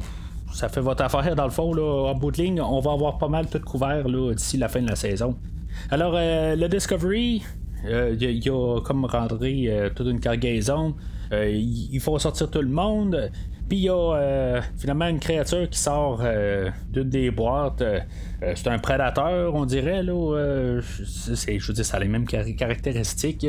ça 0.53 0.69
fait 0.69 0.81
votre 0.81 1.03
affaire 1.03 1.35
dans 1.35 1.45
le 1.45 1.50
fond. 1.50 1.76
En 1.76 2.14
bout 2.14 2.31
de 2.31 2.37
ligne, 2.37 2.61
on 2.61 2.81
va 2.81 2.93
avoir 2.93 3.19
pas 3.19 3.29
mal 3.29 3.49
tout 3.49 3.61
couvert 3.61 4.05
d'ici 4.05 4.57
la 4.57 4.69
fin 4.69 4.81
de 4.81 4.88
la 4.88 4.97
saison. 4.97 5.37
Alors, 5.91 6.14
euh, 6.17 6.55
le 6.55 6.69
Discovery, 6.69 7.43
il 7.83 7.91
euh, 7.91 8.14
y, 8.14 8.49
a 8.49 8.81
comme 8.83 9.07
rentré 9.07 9.91
toute 9.97 10.07
une 10.07 10.21
cargaison. 10.21 10.95
il 11.33 11.99
faut 12.00 12.17
sortir 12.21 12.49
tout 12.49 12.62
le 12.62 12.69
monde. 12.69 13.29
Puis 13.68 13.78
il 13.78 13.85
y 13.85 13.88
a 13.88 13.94
euh, 13.94 14.61
finalement 14.76 15.09
une 15.09 15.21
créature 15.21 15.68
qui 15.71 15.78
sort 15.78 16.21
euh, 16.23 16.71
d'une 16.90 17.09
des 17.09 17.30
boîtes. 17.30 17.80
Euh, 17.80 18.00
c'est 18.54 18.68
un 18.68 18.78
prédateur, 18.78 19.54
on 19.54 19.64
dirait. 19.64 20.02
Là, 20.02 20.80
c'est, 21.06 21.59
je 21.59 21.66
veux 21.66 21.73
dire, 21.73 21.85
ça 21.85 21.97
a 21.97 22.00
les 22.00 22.09
mêmes 22.09 22.26
caractéristiques. 22.26 23.47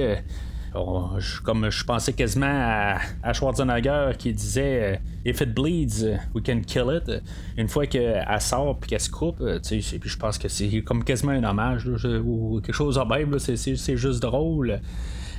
comme 1.43 1.69
je 1.69 1.84
pensais 1.84 2.13
quasiment 2.13 2.98
à, 3.24 3.34
Schwarzenegger 3.34 4.12
qui 4.17 4.31
disait 4.31 5.01
If 5.25 5.41
it 5.41 5.53
bleeds, 5.53 6.05
we 6.34 6.41
can 6.41 6.62
kill 6.65 6.86
it. 6.95 7.12
Une 7.57 7.67
fois 7.67 7.86
qu'elle 7.86 8.25
sort 8.39 8.79
puis 8.79 8.91
qu'elle 8.91 9.01
se 9.01 9.10
coupe, 9.10 9.43
puis 9.63 9.81
je 9.81 10.17
pense 10.17 10.38
que 10.38 10.48
c'est 10.48 10.81
comme 10.81 11.03
quasiment 11.03 11.34
un 11.34 11.43
hommage 11.43 11.88
ou 11.88 12.62
quelque 12.63 12.75
chose 12.75 12.95
de 12.95 13.03
même. 13.03 13.38
C'est, 13.38 13.98
juste 13.98 14.22
drôle. 14.22 14.79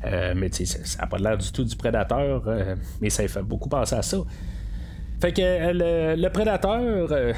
mais 0.04 0.52
ça 0.52 0.98
n'a 0.98 1.06
pas 1.06 1.16
l'air 1.16 1.38
du 1.38 1.50
tout 1.50 1.64
du 1.64 1.76
prédateur, 1.76 2.42
mais 3.00 3.08
ça 3.08 3.26
fait 3.26 3.42
beaucoup 3.42 3.70
penser 3.70 3.94
à 3.94 4.02
ça. 4.02 4.18
Fait 5.20 5.32
que 5.32 5.42
euh, 5.42 6.16
le, 6.16 6.28
prédateur. 6.28 7.08
Euh, 7.10 7.32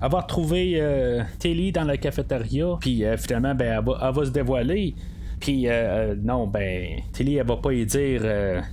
avoir 0.00 0.26
trouvé 0.26 0.74
euh, 0.76 1.22
Tilly 1.38 1.72
dans 1.72 1.84
la 1.84 1.96
cafétéria, 1.96 2.76
puis 2.78 3.04
finalement, 3.16 3.54
ben, 3.54 3.82
elle 3.82 4.14
va, 4.14 4.24
se 4.24 4.30
dévoiler. 4.30 4.94
Puis 5.40 5.66
non, 6.22 6.46
ben, 6.46 7.00
Tilly, 7.12 7.36
elle 7.36 7.46
va 7.46 7.56
pas 7.56 7.72
y 7.72 7.86
dire 7.86 8.20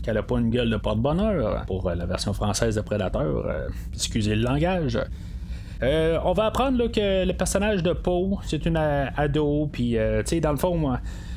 qu'elle 0.04 0.18
a 0.18 0.24
pas 0.24 0.40
une 0.40 0.50
gueule 0.50 0.70
de 0.70 0.76
porte-bonheur 0.76 1.66
pour 1.68 1.90
la 1.90 2.06
version 2.06 2.34
française 2.34 2.76
de 2.76 2.82
Prédateur. 2.82 3.46
excusez 3.94 4.36
le 4.36 4.44
langage. 4.44 5.00
on 5.82 6.34
va 6.34 6.46
apprendre 6.48 6.88
que 6.92 7.26
le 7.26 7.34
personnage 7.34 7.82
de 7.82 7.94
Poe, 7.94 8.40
c'est 8.44 8.66
une 8.66 8.76
ado, 8.78 9.70
puis 9.72 9.92
tu 9.92 9.98
sais, 10.26 10.42
dans 10.42 10.52
le 10.52 10.58
fond, 10.58 10.94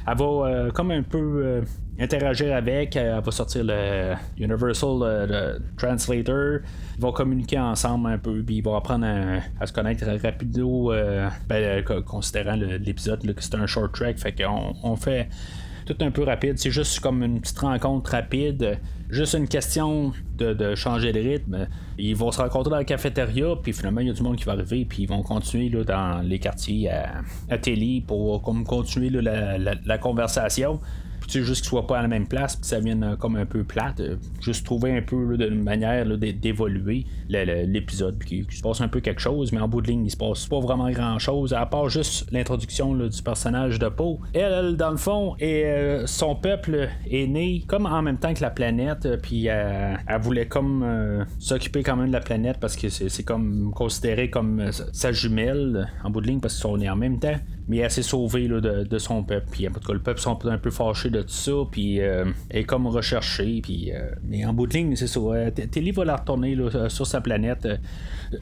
elle 0.09 0.17
va 0.17 0.71
comme 0.73 0.91
un 0.91 1.03
peu 1.03 1.63
interagir 1.99 2.55
avec. 2.55 2.97
Elle 2.97 3.21
va 3.21 3.31
sortir 3.31 3.65
le 3.65 4.15
Universal 4.39 4.99
euh, 5.03 5.59
Translator. 5.77 6.61
Ils 6.97 7.01
vont 7.01 7.13
communiquer 7.13 7.59
ensemble 7.59 8.09
un 8.11 8.19
peu, 8.19 8.43
puis 8.43 8.57
ils 8.57 8.63
vont 8.63 8.77
apprendre 8.77 9.07
à, 9.61 9.67
se 9.67 9.73
connaître 9.73 10.05
rapido, 10.23 10.93
euh, 10.93 11.29
ben, 11.49 11.83
euh, 11.89 12.03
considérant 12.03 12.57
l'épisode 12.57 13.21
que 13.35 13.43
c'est 13.43 13.55
un 13.55 13.67
short 13.67 13.93
track. 13.95 14.19
Fait 14.19 14.33
qu'on 14.33 14.75
on 14.83 14.97
fait 14.97 15.29
tout 15.87 15.97
un 16.01 16.11
peu 16.11 16.25
rapide. 16.25 16.59
C'est 16.59 16.71
juste 16.71 17.01
comme 17.01 17.23
une 17.23 17.41
petite 17.41 17.59
rencontre 17.59 18.13
rapide. 18.13 18.79
Juste 19.11 19.35
une 19.35 19.47
question 19.47 20.13
de, 20.39 20.75
changer 20.75 21.13
de 21.13 21.21
rythme. 21.21 21.69
Ils 21.99 22.17
vont 22.17 22.33
se 22.33 22.41
rencontrer 22.41 22.71
dans 22.71 22.77
la 22.79 22.85
cafétéria, 22.85 23.55
puis 23.63 23.73
finalement, 23.73 24.01
il 24.01 24.09
y 24.09 24.11
a 24.11 24.13
du 24.13 24.23
monde 24.23 24.37
qui 24.37 24.45
va 24.45 24.53
arriver, 24.53 24.85
puis 24.85 25.03
ils 25.03 25.09
vont 25.09 25.23
continuer 25.23 25.69
là, 25.69 25.85
dans 25.85 26.23
les 26.27 26.39
quartiers 26.39 26.91
à, 26.91 27.23
à 27.51 27.59
Télé 27.59 28.03
pour 28.05 28.43
comme, 28.43 28.65
continuer 28.65 29.11
la, 29.11 29.99
conversation 29.99 30.81
tu 31.27 31.45
juste 31.45 31.63
qu'ils 31.63 31.71
soient 31.71 31.87
pas 31.87 31.99
à 31.99 32.03
la 32.03 32.09
même 32.09 32.27
place, 32.27 32.57
puis 32.57 32.67
ça 32.67 32.81
vienne 32.81 33.05
euh, 33.05 33.17
comme 33.17 33.37
un 33.37 33.47
peu 33.47 33.65
plate. 33.65 34.01
Euh, 34.01 34.17
juste 34.41 34.65
trouver 34.65 34.97
un 34.97 35.03
peu 35.03 35.37
de 35.37 35.49
manière 35.49 36.07
d'évoluer 36.17 37.07
l'épisode, 37.29 38.17
puis 38.19 38.47
qu'il 38.47 38.57
se 38.57 38.63
passe 38.63 38.81
un 38.81 38.89
peu 38.89 39.01
quelque 39.01 39.21
chose, 39.21 39.53
mais 39.53 39.61
en 39.61 39.69
bout 39.69 39.81
de 39.81 39.89
ligne, 39.89 40.05
il 40.05 40.11
se 40.11 40.17
passe 40.17 40.47
pas 40.47 40.61
vraiment 40.61 40.91
grand 40.91 41.19
chose, 41.19 41.53
à 41.53 41.65
part 41.67 41.89
juste 41.89 42.27
l'introduction 42.33 42.95
du 42.95 43.23
personnage 43.23 43.79
de 43.79 43.89
Poe. 43.89 44.19
Elle, 44.33 44.77
dans 44.77 44.91
le 44.91 44.97
fond, 44.97 45.35
et 45.39 45.65
euh, 45.65 46.07
son 46.07 46.35
peuple 46.35 46.89
est 47.11 47.27
né 47.27 47.65
comme 47.67 47.87
en 47.87 48.03
même 48.03 48.19
temps 48.19 48.35
que 48.35 48.43
la 48.43 48.51
planète, 48.51 49.09
puis 49.23 49.47
elle 49.47 49.99
voulait 50.21 50.47
comme 50.47 51.25
s'occuper 51.39 51.83
quand 51.83 51.97
même 51.97 52.09
de 52.09 52.13
la 52.13 52.21
planète 52.21 52.59
parce 52.61 52.77
que 52.77 52.89
c'est 52.89 53.23
comme 53.23 53.73
considéré 53.75 54.31
comme 54.31 54.71
sa 54.93 55.13
jumelle 55.13 55.89
en 56.03 56.11
bout 56.11 56.21
de 56.21 56.27
ligne 56.27 56.41
parce 56.41 56.55
qu'ils 56.55 56.63
sont 56.63 56.77
nés 56.77 56.91
en 56.91 56.97
même 56.97 57.19
temps 57.19 57.37
mais 57.69 57.79
elle 57.79 57.91
s'est 57.91 58.03
sauvée 58.03 58.49
de, 58.49 58.99
son 58.99 59.23
peuple. 59.23 59.47
Puis 59.51 59.69
en 59.69 59.73
tout 59.73 59.93
le 59.93 60.01
peuple 60.01 60.21
sont 60.21 60.45
un 60.47 60.59
peu 60.59 60.71
fâchés 60.71 61.11
de 61.11 61.23
tout 61.23 61.29
ça, 61.29 61.53
puis 61.71 62.01
euh, 62.01 62.27
est 62.51 62.65
comme 62.65 62.87
recherché. 62.87 63.61
Puis, 63.63 63.91
euh, 63.93 64.11
mais 64.23 64.45
en 64.45 64.53
bout 64.53 64.67
de 64.67 64.75
ligne, 64.75 64.97
c'est 64.97 65.07
ça. 65.07 65.21
Euh, 65.21 65.51
Tilly 65.51 65.91
va 65.93 66.05
la 66.05 66.17
retourner 66.17 66.57
sur 66.89 67.07
sa 67.07 67.21
planète. 67.21 67.67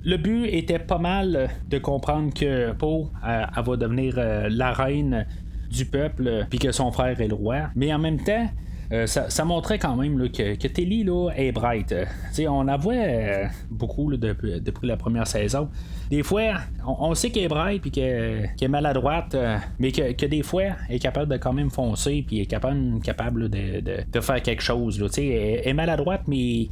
Le 0.05 0.17
but 0.17 0.47
était 0.47 0.79
pas 0.79 0.99
mal 0.99 1.51
de 1.69 1.79
comprendre 1.79 2.35
que 2.35 2.73
elle 2.73 3.65
va 3.65 3.77
devenir 3.77 4.17
la 4.17 4.73
reine 4.73 5.27
du 5.71 5.87
peuple, 5.87 6.47
puis 6.51 6.59
que 6.59 6.73
son 6.73 6.91
frère 6.93 7.21
est 7.21 7.29
le 7.29 7.35
roi. 7.35 7.71
Mais 7.77 7.93
en 7.95 7.99
même 7.99 8.23
temps, 8.23 8.49
euh, 8.93 9.07
ça, 9.07 9.45
montrait 9.45 9.79
quand 9.79 9.97
même 9.97 10.19
que, 10.31 10.67
Telly 10.69 11.03
là, 11.03 11.31
est 11.35 11.51
bright. 11.51 11.93
Euh, 11.93 12.05
on 12.47 12.65
la 12.65 12.77
voit 12.77 12.95
euh, 12.95 13.47
beaucoup 13.71 14.15
depuis, 14.15 14.61
la 14.83 14.99
première 14.99 15.27
saison. 15.27 15.71
Des 16.11 16.23
fois, 16.23 16.59
on, 16.87 17.15
sait 17.15 17.31
qu'elle 17.31 17.45
est 17.45 17.49
bright 17.49 17.81
puis 17.81 17.91
qu'elle 17.91 18.51
est 18.61 18.69
maladroite, 18.69 19.35
mais 19.79 19.93
que, 19.93 20.27
des 20.27 20.43
fois, 20.43 20.65
elle 20.89 20.97
est 20.97 20.99
capable 20.99 21.33
de 21.33 21.39
quand 21.39 21.55
même 21.55 21.71
foncer 21.71 22.23
puis 22.27 22.41
est 22.41 22.47
capable, 22.47 23.01
de, 23.49 24.21
faire 24.21 24.43
quelque 24.43 24.63
chose. 24.63 25.01
Là, 25.01 25.07
elle, 25.17 25.67
est 25.67 25.73
maladroite, 25.73 26.23
mais 26.27 26.69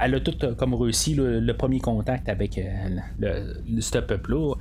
elle 0.00 0.16
a 0.16 0.20
tout 0.20 0.34
comme 0.56 0.74
réussi 0.74 1.14
le 1.14 1.52
premier 1.52 1.78
contact 1.78 2.28
avec 2.28 2.60
le, 3.20 3.80
ce 3.80 3.98
peuple-là. 3.98 4.54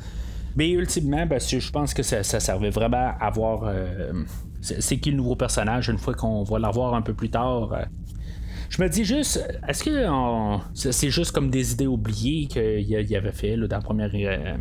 Mais 0.55 0.69
ultimement, 0.71 1.25
ben, 1.25 1.39
je 1.39 1.71
pense 1.71 1.95
que 1.95 2.03
ça, 2.03 2.21
servait 2.23 2.69
vraiment 2.69 3.13
à 3.19 3.31
voir 3.31 3.71
c'est 4.61 4.97
qui 4.97 5.11
le 5.11 5.17
nouveau 5.17 5.35
personnage 5.35 5.89
une 5.89 5.97
fois 5.97 6.13
qu'on 6.13 6.43
va 6.43 6.59
l'avoir 6.59 6.93
un 6.93 7.01
peu 7.01 7.13
plus 7.13 7.29
tard. 7.29 7.73
Euh? 7.73 7.83
Je 8.69 8.83
me 8.83 8.87
dis 8.87 9.03
juste, 9.03 9.43
est-ce 9.67 9.83
que 9.83 10.91
c'est 10.91 11.09
juste 11.09 11.31
comme 11.31 11.49
des 11.49 11.73
idées 11.73 11.87
oubliées 11.87 12.45
qu'il 12.45 13.15
avait 13.15 13.31
fait 13.31 13.57
dans 13.57 13.67
la 13.67 13.81
première. 13.81 14.11
Euh, 14.13 14.57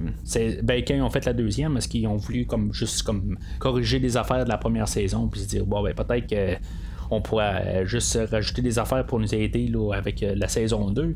ben, 0.62 0.82
quand 0.86 0.94
ils 0.94 1.02
ont 1.02 1.10
fait 1.10 1.26
la 1.26 1.34
deuxième, 1.34 1.76
est-ce 1.76 1.88
qu'ils 1.88 2.06
ont 2.06 2.16
voulu 2.16 2.46
comme 2.46 2.72
juste 2.72 3.02
comme 3.02 3.36
corriger 3.58 4.00
des 4.00 4.16
affaires 4.16 4.44
de 4.44 4.48
la 4.48 4.56
première 4.56 4.88
saison 4.88 5.28
puis 5.28 5.40
se 5.40 5.48
dire 5.48 5.66
bon 5.66 5.82
ben 5.82 5.94
peut-être 5.94 6.26
qu'on 7.10 7.20
pourrait 7.20 7.82
euh, 7.82 7.84
juste 7.84 8.18
rajouter 8.30 8.62
des 8.62 8.78
affaires 8.78 9.04
pour 9.04 9.20
nous 9.20 9.34
aider 9.34 9.70
avec 9.92 10.22
la 10.22 10.48
saison 10.48 10.90
2. 10.90 11.14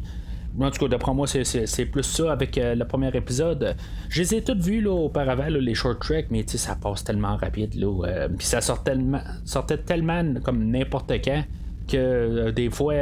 En 0.60 0.70
tout 0.70 0.80
cas, 0.80 0.88
d'après 0.88 1.14
moi, 1.14 1.26
c'est 1.26 1.86
plus 1.86 2.02
ça 2.02 2.32
avec 2.32 2.58
euh, 2.58 2.74
le 2.74 2.84
premier 2.86 3.08
épisode. 3.14 3.74
Je 4.08 4.20
les 4.20 4.34
ai 4.34 4.42
toutes 4.42 4.60
vues 4.60 4.82
là, 4.82 4.90
auparavant, 4.90 5.46
les 5.48 5.74
short 5.74 6.00
tracks, 6.00 6.26
mais 6.30 6.44
ça 6.46 6.76
passe 6.76 7.04
tellement 7.04 7.36
rapide. 7.36 7.74
Là, 7.74 8.06
euh, 8.06 8.28
puis 8.28 8.46
ça 8.46 8.60
sort 8.60 8.82
tellement, 8.82 9.20
sortait 9.44 9.78
tellement 9.78 10.34
comme 10.44 10.70
n'importe 10.70 11.12
quand 11.24 11.44
que 11.88 11.96
euh, 11.96 12.52
des 12.52 12.70
fois, 12.70 12.94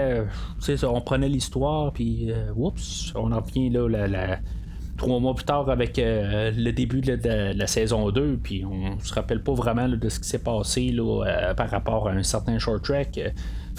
on 0.85 1.01
prenait 1.01 1.29
l'histoire, 1.29 1.93
puis 1.93 2.33
oups, 2.57 3.13
on 3.15 3.33
en 3.33 3.41
vient 3.41 3.71
là, 3.71 4.07
la, 4.07 4.39
trois 5.01 5.19
mois 5.19 5.35
plus 5.35 5.45
tard 5.45 5.69
avec 5.71 5.95
le 5.99 6.71
début 6.71 7.01
de 7.01 7.19
la, 7.57 7.67
saison 7.67 8.11
2, 8.11 8.39
puis 8.43 8.65
on 8.65 8.99
se 9.01 9.13
rappelle 9.15 9.43
pas 9.43 9.55
vraiment 9.55 9.89
de 9.89 10.09
ce 10.09 10.21
qui 10.21 10.29
s'est 10.29 10.43
passé 10.43 10.93
là, 10.93 11.55
par 11.57 11.71
rapport 11.71 12.09
à 12.09 12.13
un 12.13 12.23
certain 12.23 12.59
short 12.59 12.83
track. 12.85 13.19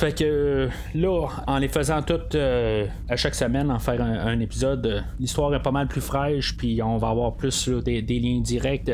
Fait 0.02 0.18
que 0.18 0.70
là, 0.96 1.28
en 1.48 1.58
les 1.58 1.68
faisant 1.68 2.02
toutes 2.02 2.36
euh, 2.36 2.88
à 3.10 3.16
chaque 3.18 3.36
semaine, 3.36 3.70
en 3.70 3.80
faire 3.80 4.02
un, 4.02 4.40
épisode, 4.40 4.86
euh, 4.88 5.02
l'histoire 5.20 5.54
est 5.54 5.62
pas 5.62 5.72
mal 5.72 5.88
plus 5.88 6.02
fraîche, 6.02 6.58
puis 6.58 6.82
on 6.82 6.98
va 6.98 7.10
avoir 7.10 7.36
plus 7.36 7.70
des, 7.70 8.02
liens 8.02 8.40
directs. 8.42 8.92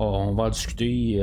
Euh, 0.00 0.04
on 0.04 0.34
va 0.34 0.50
discuter 0.50 1.20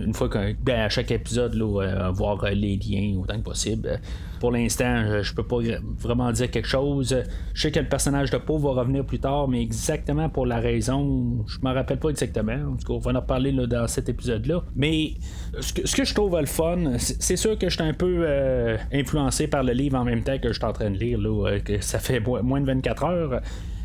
une 0.00 0.14
fois 0.14 0.28
qu'à 0.28 0.52
ben, 0.60 0.88
chaque 0.88 1.10
épisode, 1.10 1.54
là, 1.54 2.10
voir 2.12 2.44
les 2.50 2.76
liens 2.76 3.18
autant 3.20 3.38
que 3.38 3.44
possible. 3.44 4.00
Pour 4.40 4.52
l'instant, 4.52 5.22
je 5.22 5.34
peux 5.34 5.42
pas 5.42 5.58
vraiment 5.98 6.32
dire 6.32 6.50
quelque 6.50 6.68
chose. 6.68 7.14
Je 7.52 7.60
sais 7.60 7.70
que 7.70 7.78
le 7.78 7.88
personnage 7.88 8.30
de 8.30 8.38
Poe 8.38 8.58
va 8.58 8.70
revenir 8.70 9.04
plus 9.04 9.18
tard, 9.18 9.48
mais 9.48 9.60
exactement 9.60 10.28
pour 10.28 10.46
la 10.46 10.60
raison, 10.60 11.44
je 11.46 11.58
me 11.62 11.72
rappelle 11.72 11.98
pas 11.98 12.08
exactement. 12.08 12.72
En 12.72 12.76
tout 12.76 12.86
cas, 12.86 12.94
on 12.94 12.98
va 12.98 13.18
en 13.18 13.22
parler 13.22 13.52
dans 13.52 13.86
cet 13.86 14.08
épisode-là. 14.08 14.62
Mais 14.74 15.14
ce 15.60 15.94
que, 15.94 16.04
je 16.04 16.14
trouve 16.14 16.38
le 16.38 16.46
fun, 16.46 16.98
c'est 16.98 17.36
sûr 17.36 17.58
que 17.58 17.68
je 17.68 17.74
suis 17.74 17.84
un 17.84 17.92
peu 17.92 18.24
euh, 18.26 18.76
influencé 18.92 19.46
par 19.46 19.62
le 19.62 19.72
livre 19.72 19.98
en 19.98 20.04
même 20.04 20.22
temps 20.22 20.38
que 20.38 20.48
je 20.48 20.54
suis 20.54 20.64
en 20.64 20.72
train 20.72 20.90
de 20.90 20.98
lire, 20.98 21.18
là, 21.18 21.48
euh, 21.48 21.58
que 21.60 21.80
ça 21.80 21.98
fait 21.98 22.20
moins 22.20 22.60
de 22.60 22.66
24 22.66 23.04
heures. 23.04 23.40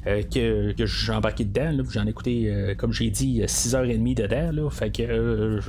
Que, 0.05 0.71
que 0.74 0.85
j'ai 0.85 1.12
embarqué 1.12 1.45
dedans. 1.45 1.83
J'en 1.91 2.05
ai 2.05 2.09
écouté, 2.09 2.75
comme 2.77 2.93
j'ai 2.93 3.09
dit, 3.09 3.41
6h30 3.41 4.15
dedans. 4.15 4.51
Là, 4.51 4.69
fait 4.69 4.91
que 4.91 5.59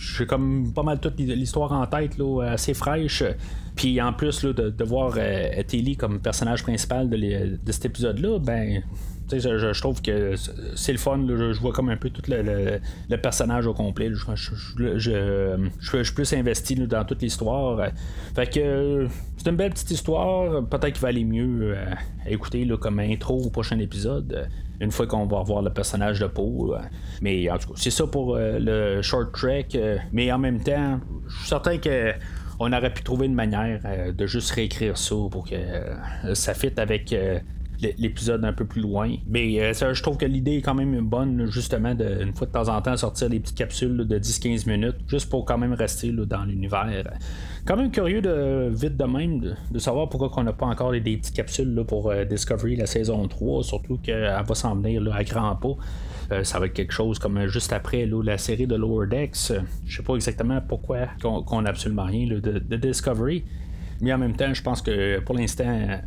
j'ai 0.00 0.26
comme 0.26 0.72
pas 0.72 0.82
mal 0.82 1.00
toute 1.00 1.18
l'histoire 1.18 1.72
en 1.72 1.86
tête, 1.86 2.18
là, 2.18 2.42
assez 2.42 2.74
fraîche. 2.74 3.24
Puis 3.74 4.00
en 4.00 4.12
plus 4.12 4.42
là, 4.42 4.52
de, 4.52 4.84
voir 4.84 5.16
Tilly 5.66 5.96
comme 5.96 6.20
personnage 6.20 6.62
principal 6.62 7.08
de, 7.08 7.16
de 7.62 7.72
cet 7.72 7.86
épisode-là, 7.86 8.38
ben 8.38 8.82
je, 9.30 9.72
je, 9.72 9.80
trouve 9.80 10.00
que 10.02 10.34
c'est 10.74 10.92
le 10.92 10.98
fun. 10.98 11.24
je, 11.26 11.58
vois 11.58 11.72
comme 11.72 11.88
un 11.88 11.96
peu 11.96 12.10
tout 12.10 12.22
le, 12.28 13.16
personnage 13.16 13.66
au 13.66 13.74
complet. 13.74 14.10
Je, 14.12 15.68
suis 15.80 16.14
plus 16.14 16.32
investi 16.32 16.74
dans 16.76 17.04
toute 17.04 17.22
l'histoire. 17.22 17.90
Fait 18.34 18.52
que 18.52 19.08
c'est 19.36 19.50
une 19.50 19.56
belle 19.56 19.72
petite 19.72 19.90
histoire. 19.90 20.64
Peut-être 20.66 20.92
qu'il 20.92 21.02
va 21.02 21.08
aller 21.08 21.24
mieux 21.24 21.76
euh, 21.76 21.84
écouter 22.26 22.68
comme 22.80 22.98
intro 23.00 23.42
au 23.42 23.50
prochain 23.50 23.78
épisode. 23.78 24.48
Une 24.80 24.90
fois 24.90 25.06
qu'on 25.06 25.26
va 25.26 25.42
voir 25.42 25.62
le 25.62 25.70
personnage 25.70 26.20
de 26.20 26.26
Paul. 26.26 26.78
Mais 27.20 27.50
en 27.50 27.58
tout 27.58 27.68
cas, 27.68 27.74
c'est 27.76 27.90
ça 27.90 28.06
pour 28.06 28.36
euh, 28.36 28.58
le 28.60 29.02
short 29.02 29.32
track. 29.32 29.74
Euh, 29.74 29.96
mais 30.12 30.30
en 30.30 30.38
même 30.38 30.62
temps, 30.62 31.00
je 31.28 31.36
suis 31.38 31.48
certain 31.48 31.78
que 31.78 32.12
on 32.58 32.72
aurait 32.72 32.92
pu 32.92 33.02
trouver 33.02 33.26
une 33.26 33.34
manière 33.34 33.80
de 34.14 34.26
juste 34.26 34.50
réécrire 34.52 34.96
ça 34.96 35.14
pour 35.30 35.46
que 35.46 35.56
ça 36.32 36.54
fitte 36.54 36.78
avec 36.78 37.14
l'épisode 37.80 38.44
un 38.44 38.52
peu 38.52 38.64
plus 38.64 38.82
loin. 38.82 39.14
Mais 39.26 39.60
euh, 39.60 39.72
ça, 39.72 39.92
je 39.92 40.02
trouve 40.02 40.16
que 40.16 40.26
l'idée 40.26 40.56
est 40.56 40.62
quand 40.62 40.74
même 40.74 41.00
bonne, 41.00 41.50
justement, 41.50 41.94
de, 41.94 42.22
une 42.22 42.34
fois 42.34 42.46
de 42.46 42.52
temps 42.52 42.68
en 42.68 42.80
temps, 42.82 42.96
sortir 42.96 43.28
des 43.28 43.40
petites 43.40 43.56
capsules 43.56 43.96
de 43.96 44.18
10-15 44.18 44.68
minutes, 44.68 44.96
juste 45.08 45.30
pour 45.30 45.44
quand 45.44 45.58
même 45.58 45.72
rester 45.72 46.12
dans 46.12 46.44
l'univers. 46.44 47.04
Quand 47.64 47.76
même 47.76 47.90
curieux 47.90 48.22
de 48.22 48.70
vite 48.72 48.96
de 48.96 49.04
même 49.04 49.56
de, 49.70 49.78
savoir 49.78 50.08
pourquoi 50.08 50.30
on 50.36 50.44
n'a 50.44 50.52
pas 50.52 50.66
encore 50.66 50.92
des, 50.92 51.00
petites 51.00 51.34
capsules 51.34 51.84
pour 51.86 52.10
euh, 52.10 52.24
Discovery 52.24 52.76
la 52.76 52.86
saison 52.86 53.26
3, 53.26 53.64
surtout 53.64 53.98
qu'elle 53.98 54.22
va 54.46 54.54
s'en 54.54 54.76
venir 54.76 55.02
à 55.14 55.24
grands 55.24 55.56
pas. 55.56 55.76
Euh, 56.32 56.44
ça 56.44 56.58
va 56.58 56.66
être 56.66 56.72
quelque 56.72 56.92
chose 56.92 57.18
comme 57.18 57.46
juste 57.46 57.72
après 57.72 58.06
la 58.06 58.38
série 58.38 58.66
de 58.66 58.74
Lower 58.74 59.06
Decks. 59.06 59.52
Je 59.86 59.96
sais 59.96 60.02
pas 60.02 60.14
exactement 60.14 60.60
pourquoi 60.60 61.08
qu'on 61.20 61.62
n'a 61.62 61.70
absolument 61.70 62.04
rien 62.04 62.26
de, 62.26 62.76
Discovery. 62.76 63.44
Mais 64.00 64.12
en 64.12 64.18
même 64.18 64.36
temps, 64.36 64.52
je 64.52 64.62
pense 64.62 64.82
que 64.82 65.20
pour 65.20 65.34
l'instant, 65.34 66.00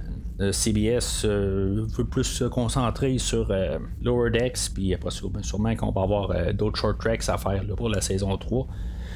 CBS 0.51 1.25
euh, 1.25 1.85
veut 1.97 2.05
plus 2.05 2.23
se 2.23 2.45
concentrer 2.45 3.17
sur 3.17 3.51
euh, 3.51 3.77
Lower 4.01 4.29
Decks, 4.31 4.69
puis 4.73 4.93
après 4.93 5.09
ben, 5.31 5.43
sûrement 5.43 5.75
qu'on 5.75 5.91
va 5.91 6.01
avoir 6.01 6.53
d'autres 6.53 6.79
short 6.79 6.97
tracks 6.99 7.27
à 7.27 7.37
faire 7.37 7.63
pour 7.75 7.89
la 7.89 8.01
saison 8.01 8.37
3. 8.37 8.67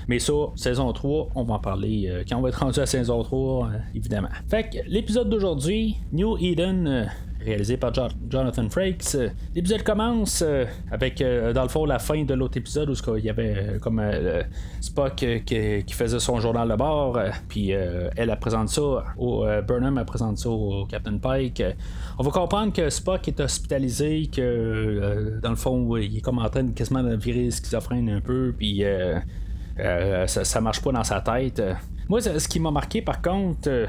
Mais 0.07 0.19
ça, 0.19 0.33
saison 0.55 0.91
3, 0.91 1.29
on 1.36 1.43
va 1.43 1.55
en 1.55 1.60
parler 1.60 2.24
quand 2.27 2.38
on 2.38 2.41
va 2.41 2.50
être 2.50 2.60
rendu 2.60 2.79
à 2.79 2.86
saison 2.86 3.24
3, 3.24 3.69
évidemment. 3.95 4.29
Fait 4.48 4.69
que 4.69 4.77
l'épisode 4.88 5.29
d'aujourd'hui, 5.29 5.98
New 6.12 6.38
Eden, 6.38 7.10
réalisé 7.43 7.77
par 7.77 7.91
Jonathan 8.29 8.69
Frakes. 8.69 9.17
L'épisode 9.55 9.83
commence 9.83 10.43
euh, 10.45 10.65
avec, 10.91 11.22
euh, 11.22 11.53
dans 11.53 11.63
le 11.63 11.69
fond, 11.69 11.86
la 11.86 12.00
fin 12.00 12.24
de 12.24 12.33
l'autre 12.33 12.57
épisode 12.57 12.89
où 12.89 13.17
il 13.17 13.25
y 13.25 13.29
avait 13.29 13.55
euh, 13.57 13.79
comme 13.79 14.01
Spock 14.81 15.25
qui, 15.45 15.83
faisait 15.93 16.19
son 16.19 16.39
journal 16.39 16.69
de 16.69 16.75
bord, 16.75 17.19
puis 17.48 17.72
elle, 17.72 18.36
présente 18.39 18.69
ça, 18.69 19.05
au, 19.17 19.45
Burnham 19.67 19.98
a 19.98 20.05
présente 20.05 20.38
ça 20.38 20.50
au 20.50 20.86
Captain 20.86 21.17
Pike. 21.17 21.63
On 22.17 22.24
va 22.24 22.31
comprendre 22.31 22.74
que 22.74 22.89
Spock 22.89 23.27
est 23.27 23.39
hospitalisé, 23.39 24.27
que 24.27 25.39
dans 25.41 25.51
le 25.51 25.55
fond, 25.55 25.95
il 25.98 26.17
est 26.17 26.22
comme 26.22 26.39
en 26.39 26.50
train 26.50 26.63
de 26.63 26.72
quasiment 26.72 27.03
virer 27.15 27.51
schizophrène 27.51 28.10
un 28.10 28.22
peu, 28.22 28.53
puis 28.57 28.83
ça, 29.77 30.43
ça 30.43 30.61
marche 30.61 30.81
pas 30.81 30.91
dans 30.91 31.03
sa 31.03 31.21
tête. 31.21 31.61
Moi, 32.09 32.21
ce 32.21 32.47
qui 32.47 32.59
m'a 32.59 32.71
marqué 32.71 33.01
par 33.01 33.21
contre, 33.21 33.87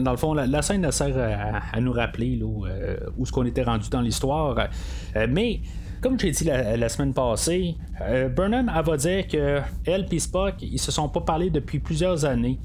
dans 0.00 0.10
le 0.10 0.16
fond, 0.16 0.34
la, 0.34 0.62
scène 0.62 0.90
sert 0.90 1.62
à, 1.72 1.80
nous 1.80 1.92
rappeler 1.92 2.38
euh, 2.42 2.96
où 3.16 3.24
ce 3.26 3.32
qu'on 3.32 3.44
était 3.44 3.62
rendu 3.62 3.88
dans 3.88 4.00
l'histoire. 4.00 4.68
Euh, 5.16 5.26
mais 5.28 5.60
comme 6.00 6.18
j'ai 6.18 6.30
dit 6.30 6.44
la, 6.44 6.88
semaine 6.88 7.14
passée, 7.14 7.76
euh, 8.02 8.28
Burnham 8.28 8.70
va 8.84 8.96
dire 8.96 9.26
que 9.26 9.60
elle 9.86 10.06
et 10.10 10.18
Spock, 10.18 10.56
ils 10.60 10.78
se 10.78 10.92
sont 10.92 11.08
pas 11.08 11.20
parlé 11.20 11.50
depuis 11.50 11.78
plusieurs 11.78 12.24
années. 12.24 12.58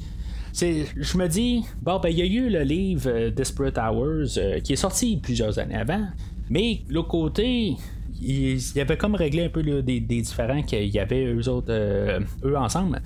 je 0.53 1.17
me 1.17 1.27
dis, 1.27 1.63
bon, 1.81 1.99
ben, 1.99 2.09
il 2.09 2.19
y 2.19 2.21
a 2.21 2.25
eu 2.25 2.49
le 2.49 2.63
livre 2.63 3.29
Desperate 3.29 3.77
Hours 3.77 4.61
qui 4.63 4.73
est 4.73 4.81
sorti 4.81 5.17
plusieurs 5.17 5.57
années 5.59 5.77
avant, 5.77 6.07
mais 6.49 6.81
l'autre 6.89 7.09
côté, 7.09 7.77
il, 8.21 8.59
y 8.75 8.81
avait 8.81 8.97
comme 8.97 9.15
réglé 9.15 9.45
un 9.45 9.49
peu 9.49 9.63
des, 9.63 9.99
différents 9.99 10.61
qu'il 10.63 10.87
y 10.87 10.99
avait 10.99 11.25
eux 11.25 11.47
autres, 11.49 11.71
eux 11.71 12.57
ensemble. 12.57 13.01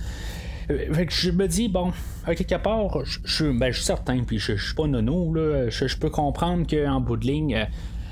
Euh, 0.69 0.93
fait 0.93 1.05
que 1.05 1.13
je 1.13 1.31
me 1.31 1.47
dis, 1.47 1.67
bon, 1.67 1.91
à 2.25 2.35
quelque 2.35 2.61
part, 2.61 2.99
je, 3.03 3.45
ben, 3.51 3.71
suis 3.73 3.83
certain, 3.83 4.23
puis 4.23 4.39
je, 4.39 4.55
suis 4.55 4.75
pas 4.75 4.87
nono, 4.87 5.33
là, 5.33 5.69
je, 5.69 5.97
peux 5.97 6.09
comprendre 6.09 6.65
qu'en 6.67 7.01
bout 7.01 7.17
de 7.17 7.25
ligne, 7.25 7.55
euh, 7.55 7.65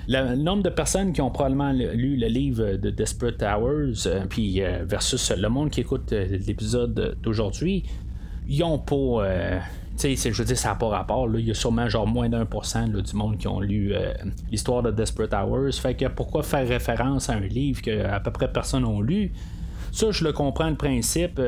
le 0.08 0.36
nombre 0.36 0.64
de 0.64 0.70
personnes 0.70 1.14
qui 1.14 1.22
ont 1.22 1.30
probablement 1.30 1.72
lu 1.72 2.18
le 2.18 2.28
livre 2.28 2.74
de 2.74 2.90
Desperate 2.90 3.42
Hours, 3.42 4.08
euh, 4.08 4.26
puis 4.28 4.62
versus 4.84 5.32
le 5.32 5.48
monde 5.50 5.70
qui 5.70 5.82
écoute 5.82 6.12
l'épisode 6.12 7.18
d'aujourd'hui, 7.22 7.84
ils 8.48 8.64
ont 8.64 8.80
pas. 8.80 9.62
Tu 10.02 10.16
sais, 10.16 10.32
je 10.32 10.38
veux 10.38 10.46
dire, 10.46 10.58
ça 10.58 10.70
n'a 10.70 10.76
pas 10.76 10.88
rapport. 10.88 11.28
Là. 11.28 11.40
Il 11.40 11.48
y 11.48 11.52
a 11.52 11.54
sûrement 11.54 11.88
genre 11.90 12.08
moins 12.08 12.30
d'un 12.30 12.46
pour 12.46 12.66
cent 12.66 12.88
du 12.88 13.16
monde 13.16 13.38
qui 13.38 13.48
ont 13.48 13.60
lu 13.60 13.94
l'histoire 14.50 14.84
de 14.84 14.92
Desperate 14.92 15.34
Hours. 15.34 15.74
Fait 15.74 15.96
que 15.96 16.08
pourquoi 16.08 16.44
faire 16.44 16.68
référence 16.68 17.30
à 17.30 17.34
un 17.34 17.42
livre 17.42 17.82
que 17.82 18.06
à 18.06 18.20
peu 18.20 18.32
près 18.32 18.52
personne 18.52 18.84
n'a 18.84 19.02
lu? 19.02 19.32
Ça, 19.92 20.12
je 20.12 20.24
le 20.24 20.34
comprends 20.34 20.70
le 20.70 20.76
principe. 20.76 21.40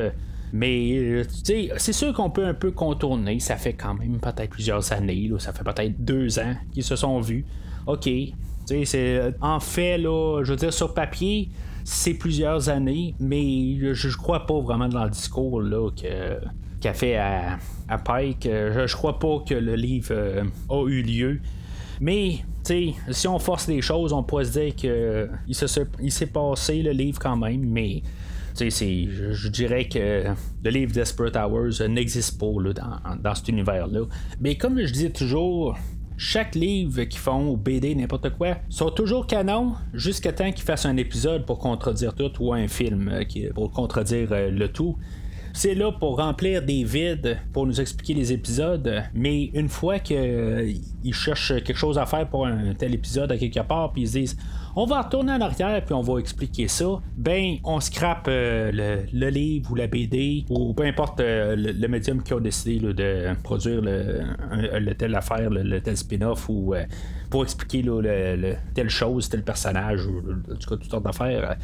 Mais 0.54 0.96
euh, 0.96 1.24
c'est 1.42 1.92
sûr 1.92 2.12
qu'on 2.12 2.30
peut 2.30 2.46
un 2.46 2.54
peu 2.54 2.70
contourner. 2.70 3.40
Ça 3.40 3.56
fait 3.56 3.72
quand 3.72 3.94
même 3.94 4.20
peut-être 4.20 4.50
plusieurs 4.50 4.92
années. 4.92 5.28
ça 5.38 5.52
fait 5.52 5.64
peut-être 5.64 6.04
deux 6.04 6.38
ans 6.38 6.54
qu'ils 6.72 6.84
se 6.84 6.94
sont 6.94 7.20
vus. 7.20 7.44
OK. 7.88 8.08
C'est, 8.64 8.94
euh, 8.96 9.32
en 9.40 9.58
fait, 9.58 9.98
là, 9.98 10.42
je 10.44 10.52
veux 10.52 10.56
dire, 10.56 10.72
sur 10.72 10.94
papier, 10.94 11.50
c'est 11.82 12.14
plusieurs 12.14 12.68
années, 12.68 13.16
mais 13.18 13.76
je, 13.80 13.94
je 13.94 14.16
crois 14.16 14.46
pas 14.46 14.60
vraiment 14.60 14.88
dans 14.88 15.02
le 15.02 15.10
discours 15.10 15.60
là, 15.60 15.90
qu'a 16.80 16.94
fait 16.94 17.18
Pike. 18.04 18.44
Je, 18.44 18.86
je, 18.86 18.96
crois 18.96 19.18
pas 19.18 19.40
que 19.46 19.54
le 19.54 19.74
livre 19.74 20.08
euh, 20.12 20.44
a 20.68 20.86
eu 20.88 21.02
lieu. 21.02 21.40
Mais, 22.00 22.40
si 22.64 23.28
on 23.28 23.38
force 23.38 23.68
les 23.68 23.82
choses, 23.82 24.12
on 24.12 24.22
pourrait 24.22 24.46
se 24.46 24.58
dire 24.58 24.74
qu'il 24.74 25.30
il 26.00 26.12
s'est 26.12 26.26
passé 26.26 26.82
le 26.82 26.90
livre 26.90 27.18
quand 27.20 27.36
même, 27.36 27.64
mais 27.64 28.02
je, 28.58 29.32
je, 29.32 29.48
dirais 29.48 29.86
que 29.86 30.24
le 30.64 30.70
livre 30.70 30.92
Desperate 30.92 31.36
Hours 31.36 31.86
n'existe 31.88 32.38
pas 32.38 32.46
dans, 32.72 33.16
dans 33.22 33.34
cet 33.34 33.48
univers-là. 33.48 34.02
Mais 34.40 34.56
comme 34.56 34.80
je 34.80 34.92
disais 34.92 35.10
toujours, 35.10 35.76
chaque 36.16 36.54
livre 36.54 37.02
qu'ils 37.04 37.20
font, 37.20 37.50
ou 37.50 37.56
BD, 37.56 37.94
n'importe 37.94 38.30
quoi, 38.30 38.58
sont 38.68 38.90
toujours 38.90 39.26
canon 39.26 39.74
jusqu'à 39.92 40.32
temps 40.32 40.52
qu'ils 40.52 40.64
fassent 40.64 40.86
un 40.86 40.96
épisode 40.96 41.44
pour 41.44 41.58
contredire 41.58 42.14
tout 42.14 42.30
ou 42.40 42.52
un 42.52 42.68
film 42.68 43.08
euh, 43.08 43.24
pour 43.54 43.72
contredire 43.72 44.28
euh, 44.32 44.50
le 44.50 44.68
tout. 44.68 44.96
C'est 45.56 45.76
là 45.76 45.92
pour 45.92 46.16
remplir 46.16 46.62
des 46.62 46.82
vides, 46.82 47.38
pour 47.52 47.64
nous 47.64 47.80
expliquer 47.80 48.12
les 48.12 48.32
épisodes, 48.32 49.04
mais 49.14 49.44
une 49.54 49.68
fois 49.68 50.00
qu'ils 50.00 50.16
euh, 50.18 51.12
cherchent 51.12 51.54
quelque 51.62 51.78
chose 51.78 51.96
à 51.96 52.06
faire 52.06 52.28
pour 52.28 52.44
un 52.44 52.74
tel 52.74 52.92
épisode 52.92 53.30
à 53.30 53.38
quelque 53.38 53.60
part, 53.60 53.92
puis 53.92 54.02
ils 54.02 54.08
se 54.08 54.18
disent 54.18 54.36
on 54.76 54.86
va 54.86 55.02
retourner 55.02 55.32
en 55.32 55.40
arrière 55.40 55.84
puis 55.84 55.94
on 55.94 56.02
va 56.02 56.18
expliquer 56.18 56.66
ça. 56.66 57.00
Ben, 57.16 57.58
on 57.62 57.78
scrape 57.80 58.26
euh, 58.28 59.06
le, 59.12 59.28
livre 59.28 59.70
ou 59.70 59.74
la 59.76 59.86
BD 59.86 60.44
ou 60.50 60.74
peu 60.74 60.82
importe 60.82 61.20
euh, 61.20 61.54
le, 61.56 61.88
médium 61.88 62.22
qui 62.22 62.32
a 62.32 62.40
décidé 62.40 62.80
de 62.80 63.34
produire 63.42 63.80
le, 63.80 64.92
tel 64.94 65.14
affaire, 65.14 65.50
le, 65.50 65.80
tel 65.80 65.96
spin-off 65.96 66.48
ou 66.48 66.74
euh, 66.74 66.84
pour 67.30 67.42
expliquer 67.42 67.82
le, 67.82 68.54
telle 68.74 68.88
chose, 68.88 69.28
tel 69.28 69.42
personnage 69.42 70.06
ou 70.06 70.18
en 70.18 70.56
tout 70.56 70.70
cas 70.70 70.76
toutes 70.76 70.90
sortes 70.90 71.04
d'affaires. 71.04 71.56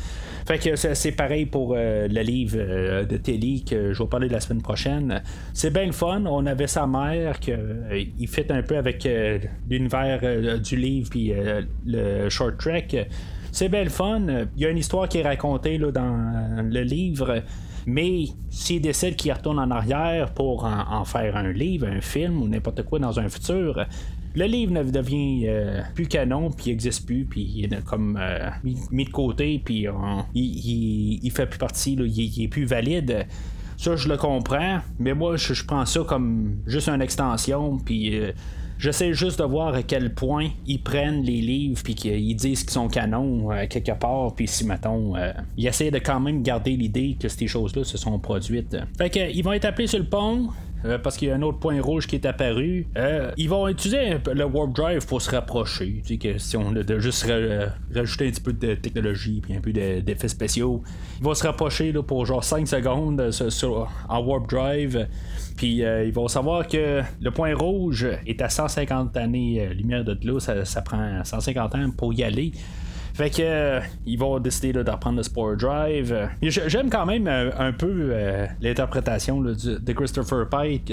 Fait 0.46 0.58
que 0.58 0.76
c'est 0.76 1.12
pareil 1.12 1.46
pour 1.46 1.74
le 1.74 2.22
livre 2.22 3.04
de 3.04 3.16
Telly 3.16 3.64
que 3.64 3.92
je 3.92 4.02
vais 4.02 4.08
parler 4.08 4.28
la 4.28 4.40
semaine 4.40 4.62
prochaine. 4.62 5.22
C'est 5.52 5.72
bien 5.72 5.92
fun. 5.92 6.24
On 6.26 6.46
avait 6.46 6.66
sa 6.66 6.86
mère 6.86 7.38
qui 7.38 7.52
il 8.18 8.28
fait 8.28 8.50
un 8.50 8.62
peu 8.62 8.76
avec 8.76 9.08
l'univers 9.68 10.60
du 10.60 10.76
livre 10.76 11.10
puis 11.10 11.32
le 11.86 12.28
short 12.28 12.58
track. 12.58 12.96
C'est 13.52 13.68
belle 13.68 13.90
fun. 13.90 14.20
Il 14.56 14.62
y 14.62 14.66
a 14.66 14.70
une 14.70 14.78
histoire 14.78 15.08
qui 15.08 15.18
est 15.18 15.22
racontée 15.22 15.78
là, 15.78 15.90
dans 15.90 16.62
le 16.62 16.82
livre. 16.82 17.42
Mais 17.86 18.26
s'il 18.50 18.82
décide 18.82 19.16
qu'il 19.16 19.32
retourne 19.32 19.58
en 19.58 19.70
arrière 19.70 20.32
pour 20.32 20.64
en, 20.64 21.04
faire 21.04 21.36
un 21.36 21.52
livre, 21.52 21.86
un 21.86 22.00
film 22.00 22.42
ou 22.42 22.48
n'importe 22.48 22.82
quoi 22.82 22.98
dans 22.98 23.18
un 23.18 23.28
futur, 23.28 23.84
le 24.34 24.44
livre 24.44 24.72
ne 24.72 24.82
devient 24.82 25.44
euh, 25.46 25.82
plus 25.94 26.06
canon, 26.06 26.50
puis 26.50 26.66
il 26.66 26.70
n'existe 26.70 27.06
plus, 27.06 27.24
puis 27.24 27.42
il 27.42 27.64
est 27.64 27.84
comme 27.84 28.18
euh, 28.20 28.48
mis, 28.64 29.04
de 29.04 29.10
côté, 29.10 29.60
puis 29.64 29.86
il, 30.34 31.20
il, 31.22 31.30
fait 31.30 31.46
plus 31.46 31.58
partie, 31.58 31.94
il, 31.94 32.44
est 32.44 32.48
plus 32.48 32.64
valide. 32.64 33.26
Ça, 33.76 33.96
je 33.96 34.08
le 34.08 34.16
comprends, 34.16 34.80
mais 34.98 35.14
moi, 35.14 35.36
je, 35.36 35.64
prends 35.64 35.86
ça 35.86 36.00
comme 36.06 36.58
juste 36.66 36.88
une 36.88 37.02
extension, 37.02 37.78
puis 37.78 38.18
euh, 38.18 38.32
J'essaie 38.80 39.12
juste 39.12 39.38
de 39.40 39.44
voir 39.44 39.74
à 39.74 39.82
quel 39.82 40.14
point 40.14 40.48
ils 40.66 40.82
prennent 40.82 41.22
les 41.22 41.42
livres 41.42 41.82
puis 41.84 41.94
qu'ils 41.94 42.34
disent 42.34 42.62
qu'ils 42.62 42.70
sont 42.70 42.88
canons 42.88 43.52
euh, 43.52 43.66
quelque 43.68 43.92
part, 43.92 44.34
puis 44.34 44.48
si 44.48 44.64
mettons, 44.64 45.14
euh, 45.16 45.32
ils 45.58 45.66
essaient 45.66 45.90
de 45.90 45.98
quand 45.98 46.18
même 46.18 46.42
garder 46.42 46.70
l'idée 46.70 47.14
que 47.20 47.28
ces 47.28 47.46
choses-là 47.46 47.84
se 47.84 47.98
sont 47.98 48.18
produites. 48.18 48.74
Fait 48.96 49.10
qu'ils 49.10 49.44
vont 49.44 49.52
être 49.52 49.66
appelés 49.66 49.86
sur 49.86 49.98
le 49.98 50.06
pont. 50.06 50.48
Parce 51.02 51.16
qu'il 51.16 51.28
y 51.28 51.30
a 51.30 51.34
un 51.34 51.42
autre 51.42 51.58
point 51.58 51.80
rouge 51.80 52.06
qui 52.06 52.16
est 52.16 52.26
apparu. 52.26 52.86
ils 53.36 53.48
vont 53.48 53.68
utiliser 53.68 54.18
le 54.32 54.44
Warp 54.44 54.72
Drive 54.74 55.06
pour 55.06 55.22
se 55.22 55.30
rapprocher. 55.30 56.02
Tu 56.04 56.14
sais, 56.14 56.18
question 56.18 56.72
de, 56.72 56.98
juste 56.98 57.30
rajouter 57.94 58.28
un 58.28 58.30
petit 58.30 58.40
peu 58.40 58.52
de 58.52 58.74
technologie 58.74 59.40
puis 59.40 59.54
un 59.54 59.60
peu 59.60 59.72
d'effets 59.72 60.28
spéciaux. 60.28 60.82
Ils 61.18 61.24
vont 61.24 61.34
se 61.34 61.46
rapprocher 61.46 61.92
là, 61.92 62.02
pour 62.02 62.26
genre 62.26 62.44
5 62.44 62.66
secondes 62.66 63.30
en 64.08 64.24
Warp 64.24 64.48
Drive. 64.48 65.08
Puis 65.56 65.82
ils 65.82 66.12
vont 66.12 66.28
savoir 66.28 66.66
que 66.66 67.02
le 67.20 67.30
point 67.30 67.54
rouge 67.54 68.06
est 68.26 68.40
à 68.42 68.48
150 68.48 69.16
années-lumière 69.16 70.04
de 70.04 70.16
là. 70.22 70.40
Ça, 70.40 70.64
ça, 70.64 70.82
prend 70.82 71.22
150 71.22 71.74
ans 71.74 71.90
pour 71.96 72.12
y 72.12 72.22
aller. 72.22 72.52
Fait 73.20 73.28
que 73.28 73.42
euh, 73.42 73.80
ils 74.06 74.18
vont 74.18 74.38
décider 74.38 74.72
de 74.72 74.90
reprendre 74.90 75.18
le 75.18 75.22
Sport 75.22 75.54
Drive. 75.54 76.30
J'aime 76.40 76.88
quand 76.88 77.04
même 77.04 77.26
euh, 77.26 77.50
un 77.58 77.70
peu 77.70 78.08
euh, 78.12 78.46
l'interprétation 78.62 79.42
de 79.42 79.92
Christopher 79.92 80.48
Pike. 80.48 80.90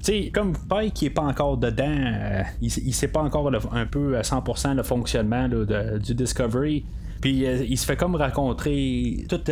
sais, 0.00 0.30
comme 0.32 0.56
Pike 0.56 0.94
qui 0.94 1.06
est 1.06 1.10
pas 1.10 1.24
encore 1.24 1.56
dedans, 1.56 2.44
il, 2.62 2.68
il 2.68 2.94
sait 2.94 3.08
pas 3.08 3.20
encore 3.20 3.50
un 3.72 3.86
peu 3.86 4.16
à 4.16 4.20
100% 4.20 4.76
le 4.76 4.84
fonctionnement 4.84 5.48
du 5.48 6.14
Discovery. 6.14 6.84
Puis 7.20 7.44
il 7.46 7.78
se 7.78 7.86
fait 7.86 7.96
comme 7.96 8.14
raconter 8.14 9.26
toute 9.28 9.48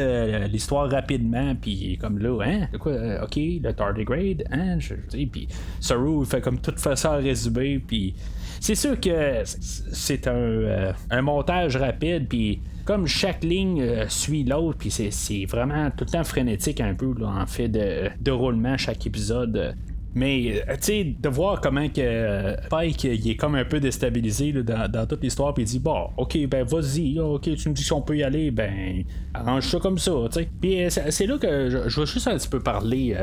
l'histoire 0.50 0.90
rapidement, 0.90 1.55
puis 1.55 1.98
comme 2.00 2.18
là, 2.18 2.38
hein, 2.44 2.68
quoi, 2.79 2.92
ok, 3.22 3.37
le 3.37 3.72
tardigrade, 3.72 4.44
hein, 4.50 4.79
puis 5.11 5.48
Saru 5.81 6.24
fait 6.24 6.40
comme 6.40 6.59
tout 6.59 6.74
faire 6.77 6.98
ça 6.98 7.12
en 7.12 7.16
résumé, 7.16 7.79
puis 7.79 8.14
c'est 8.61 8.74
sûr 8.74 8.98
que 8.98 9.42
c'est 9.44 10.27
un, 10.27 10.33
euh, 10.33 10.92
un 11.11 11.22
montage 11.22 11.77
rapide, 11.77 12.29
puis 12.29 12.61
comme 12.85 13.07
chaque 13.07 13.44
ligne 13.44 13.83
euh, 13.83 14.09
suit 14.09 14.44
l'autre, 14.44 14.79
puis 14.79 14.90
c'est 14.90 15.44
vraiment 15.44 15.90
tout 15.90 16.05
le 16.07 16.11
temps 16.11 16.24
frénétique 16.24 16.81
un 16.81 16.94
peu, 16.94 17.14
en 17.24 17.46
fait, 17.46 17.68
de, 17.68 18.11
de 18.20 18.31
roulement 18.31 18.77
chaque 18.77 19.07
épisode. 19.07 19.74
Mais, 20.14 20.62
euh, 20.68 20.74
tu 20.77 20.83
sais, 20.83 21.16
de 21.18 21.29
voir 21.29 21.61
comment 21.61 21.88
que 21.88 22.57
Pike, 22.68 23.05
il 23.05 23.31
est 23.31 23.37
comme 23.37 23.57
un 23.57 23.64
peu 23.64 23.81
déstabilisé 23.81 24.53
dans, 24.53 25.07
toute 25.07 25.22
l'histoire, 25.22 25.55
puis 25.55 25.64
il 25.64 25.66
dit, 25.66 25.79
bon, 25.81 26.11
ok, 26.16 26.46
ben 26.46 26.64
vas-y, 26.64 27.18
ok, 27.18 27.55
tu 27.57 27.68
me 27.68 27.74
dis 27.74 27.87
qu'on 27.87 28.03
peut 28.03 28.16
y 28.16 28.22
aller, 28.22 28.50
ben, 28.50 29.05
arrange 29.33 29.66
ça 29.68 29.79
comme 29.81 29.98
ça, 29.98 30.12
tu 30.33 30.40
sais. 30.40 30.48
Puis 30.61 30.79
c'est 30.88 31.27
là 31.27 31.38
que 31.38 31.68
je, 31.68 31.88
je, 31.88 32.00
veux 32.00 32.07
juste 32.07 32.29
un 32.29 32.37
petit 32.37 32.48
peu 32.48 32.61
parler 32.61 33.16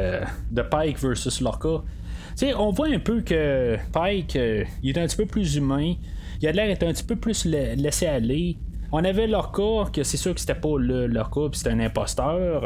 de 0.51 0.61
Pike 0.61 0.99
versus 0.99 1.39
Lorca 1.39 1.83
on 2.55 2.71
voit 2.71 2.87
un 2.87 2.99
peu 2.99 3.21
que 3.21 3.77
Pike, 3.93 4.35
euh, 4.35 4.63
il 4.83 4.97
est 4.97 5.01
un 5.01 5.07
petit 5.07 5.17
peu 5.17 5.25
plus 5.25 5.55
humain. 5.55 5.95
Il 6.41 6.47
a 6.47 6.51
l'air 6.51 6.67
d'être 6.67 6.83
un 6.83 6.93
petit 6.93 7.03
peu 7.03 7.15
plus 7.15 7.45
laissé 7.45 8.07
aller. 8.07 8.57
On 8.93 9.03
avait 9.03 9.27
Lorca, 9.27 9.89
que 9.91 10.03
c'est 10.03 10.17
sûr 10.17 10.33
que 10.33 10.39
c'était 10.41 10.55
pas 10.55 10.77
le 10.77 11.07
Lorca, 11.07 11.41
puis 11.49 11.57
c'était 11.57 11.69
un 11.71 11.79
imposteur, 11.79 12.63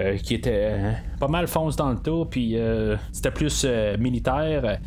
euh, 0.00 0.16
qui 0.16 0.34
était 0.34 0.70
euh, 0.72 0.92
pas 1.20 1.28
mal 1.28 1.46
fonce 1.46 1.76
dans 1.76 1.90
le 1.90 1.98
tout, 1.98 2.24
puis 2.24 2.56
c'était 3.12 3.30
plus 3.30 3.66
militaire. 3.98 4.78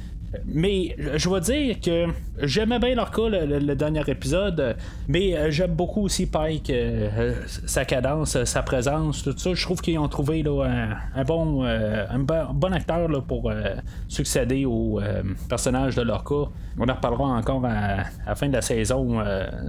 Mais 0.45 0.95
je 1.15 1.29
vais 1.29 1.41
dire 1.41 1.79
que 1.79 2.07
j'aimais 2.41 2.79
bien 2.79 2.95
leur 2.95 3.11
le, 3.17 3.73
dernier 3.75 4.03
épisode, 4.07 4.75
mais 5.07 5.35
euh, 5.35 5.51
j'aime 5.51 5.73
beaucoup 5.73 6.01
aussi 6.01 6.25
Pike, 6.27 6.69
euh, 6.69 7.33
sa 7.47 7.85
cadence, 7.85 8.43
sa 8.43 8.61
présence, 8.63 9.23
tout 9.23 9.37
ça. 9.37 9.53
Je 9.53 9.61
trouve 9.61 9.81
qu'ils 9.81 9.97
ont 9.99 10.07
trouvé 10.07 10.43
un, 10.45 11.23
bon, 11.23 11.65
euh, 11.65 12.05
un 12.09 12.19
bon 12.19 12.73
acteur 12.73 13.09
pour 13.27 13.51
succéder 14.07 14.65
au 14.65 14.99
personnage 15.47 15.95
de 15.95 16.01
leur. 16.01 16.23
On 16.77 16.87
en 16.87 16.93
reparlera 16.93 17.25
encore 17.25 17.65
à, 17.65 18.03
la 18.27 18.35
fin 18.35 18.47
de 18.47 18.53
la 18.53 18.61
saison, 18.61 19.21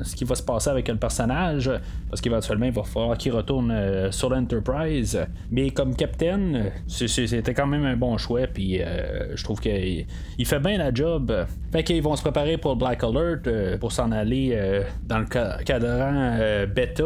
ce 0.03 0.15
qui 0.17 0.25
va 0.25 0.35
se 0.35 0.43
passer 0.43 0.69
avec 0.69 0.89
le 0.89 0.97
personnage, 0.97 1.71
parce 2.11 2.21
qu'éventuellement, 2.21 2.67
il 2.67 2.73
va 2.73 2.83
falloir 2.83 3.17
qu'il 3.17 3.33
retourne 3.33 4.11
sur 4.11 4.31
l'Enterprise. 4.31 5.19
Mais 5.51 5.71
comme 5.71 5.95
capitaine, 5.95 6.73
c'était 6.87 7.55
quand 7.55 7.69
même 7.69 7.85
un 7.85 7.97
bon 7.97 8.19
choix, 8.19 8.47
puis 8.53 8.81
je 9.35 9.45
trouve 9.45 9.61
qu'il 9.61 10.07
fait 10.51 10.59
bien 10.59 10.79
la 10.79 10.93
job. 10.93 11.33
Fait 11.71 11.85
qu'ils 11.85 12.03
vont 12.03 12.17
se 12.17 12.23
préparer 12.23 12.59
pour 12.59 12.73
le 12.73 12.79
Black 12.79 13.05
Alert 13.05 13.47
euh, 13.47 13.79
pour 13.79 13.93
s'en 13.93 14.11
aller 14.11 14.51
euh, 14.53 14.83
dans 15.07 15.21
le 15.21 15.27
cadran 15.63 16.39
euh, 16.41 16.67
bêta 16.67 17.05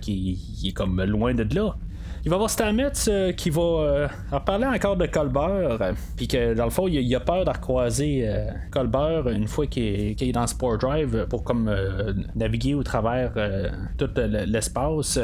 qui, 0.00 0.38
est 0.64 0.72
comme 0.72 1.02
loin 1.02 1.34
de 1.34 1.42
là. 1.54 1.74
Il 2.22 2.30
va 2.30 2.34
y 2.34 2.36
avoir 2.36 2.50
Stamets 2.50 3.32
qui 3.36 3.50
va 3.50 4.08
parler 4.46 4.66
encore 4.66 4.96
de 4.96 5.06
Colbert, 5.06 5.94
puis 6.16 6.28
que 6.28 6.52
dans 6.52 6.64
le 6.64 6.70
fond, 6.70 6.86
il, 6.86 7.14
a 7.14 7.20
peur 7.20 7.46
de 7.46 7.50
recroiser 7.50 8.30
Colbert 8.70 9.26
une 9.28 9.48
fois 9.48 9.66
qu'il 9.66 10.14
est, 10.20 10.32
dans 10.32 10.46
Sport 10.46 10.76
Drive 10.78 11.26
pour 11.30 11.42
comme 11.42 11.74
naviguer 12.36 12.74
au 12.74 12.82
travers 12.82 13.32
tout 13.96 14.10
l'espace 14.16 15.18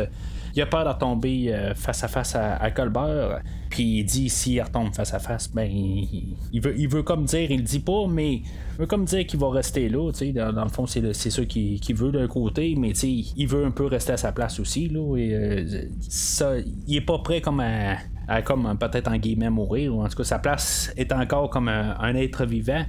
il 0.56 0.62
a 0.62 0.66
peur 0.66 0.92
de 0.92 0.98
tomber 0.98 1.52
euh, 1.52 1.74
face 1.74 2.02
à 2.02 2.08
face 2.08 2.34
à, 2.34 2.70
Colbert. 2.70 3.40
Puis 3.76 3.98
il 3.98 4.04
dit 4.04 4.30
s'il 4.30 4.62
retombe 4.62 4.94
face 4.94 5.12
à 5.12 5.18
face, 5.18 5.52
ben 5.52 5.70
il, 5.70 6.60
veut, 6.62 6.74
il 6.78 6.88
veut 6.88 7.02
comme 7.02 7.26
dire, 7.26 7.50
il 7.50 7.58
le 7.58 7.62
dit 7.62 7.80
pas, 7.80 8.06
mais 8.08 8.36
il 8.36 8.78
veut 8.78 8.86
comme 8.86 9.04
dire 9.04 9.26
qu'il 9.26 9.38
va 9.38 9.50
rester 9.50 9.90
là. 9.90 10.10
Dans, 10.34 10.50
dans 10.54 10.64
le 10.64 10.70
fond, 10.70 10.86
c'est, 10.86 11.12
ça 11.12 11.44
qu'il, 11.44 11.94
veut 11.94 12.10
d'un 12.10 12.26
côté, 12.26 12.74
mais 12.74 12.92
il 12.92 13.46
veut 13.46 13.66
un 13.66 13.70
peu 13.70 13.84
rester 13.84 14.14
à 14.14 14.16
sa 14.16 14.32
place 14.32 14.58
aussi. 14.60 14.88
Là, 14.88 15.18
et, 15.18 15.34
euh, 15.34 15.82
ça, 16.00 16.54
il 16.86 16.96
est 16.96 17.02
pas 17.02 17.18
prêt 17.18 17.42
comme 17.42 17.60
à, 17.60 18.40
comme 18.40 18.78
peut-être 18.78 19.08
en 19.12 19.18
guillemets 19.18 19.50
mourir. 19.50 19.94
Ou 19.94 20.02
en 20.02 20.08
tout 20.08 20.16
cas, 20.16 20.24
sa 20.24 20.38
place 20.38 20.90
est 20.96 21.12
encore 21.12 21.50
comme 21.50 21.68
un, 21.68 22.14
être 22.14 22.46
vivant. 22.46 22.86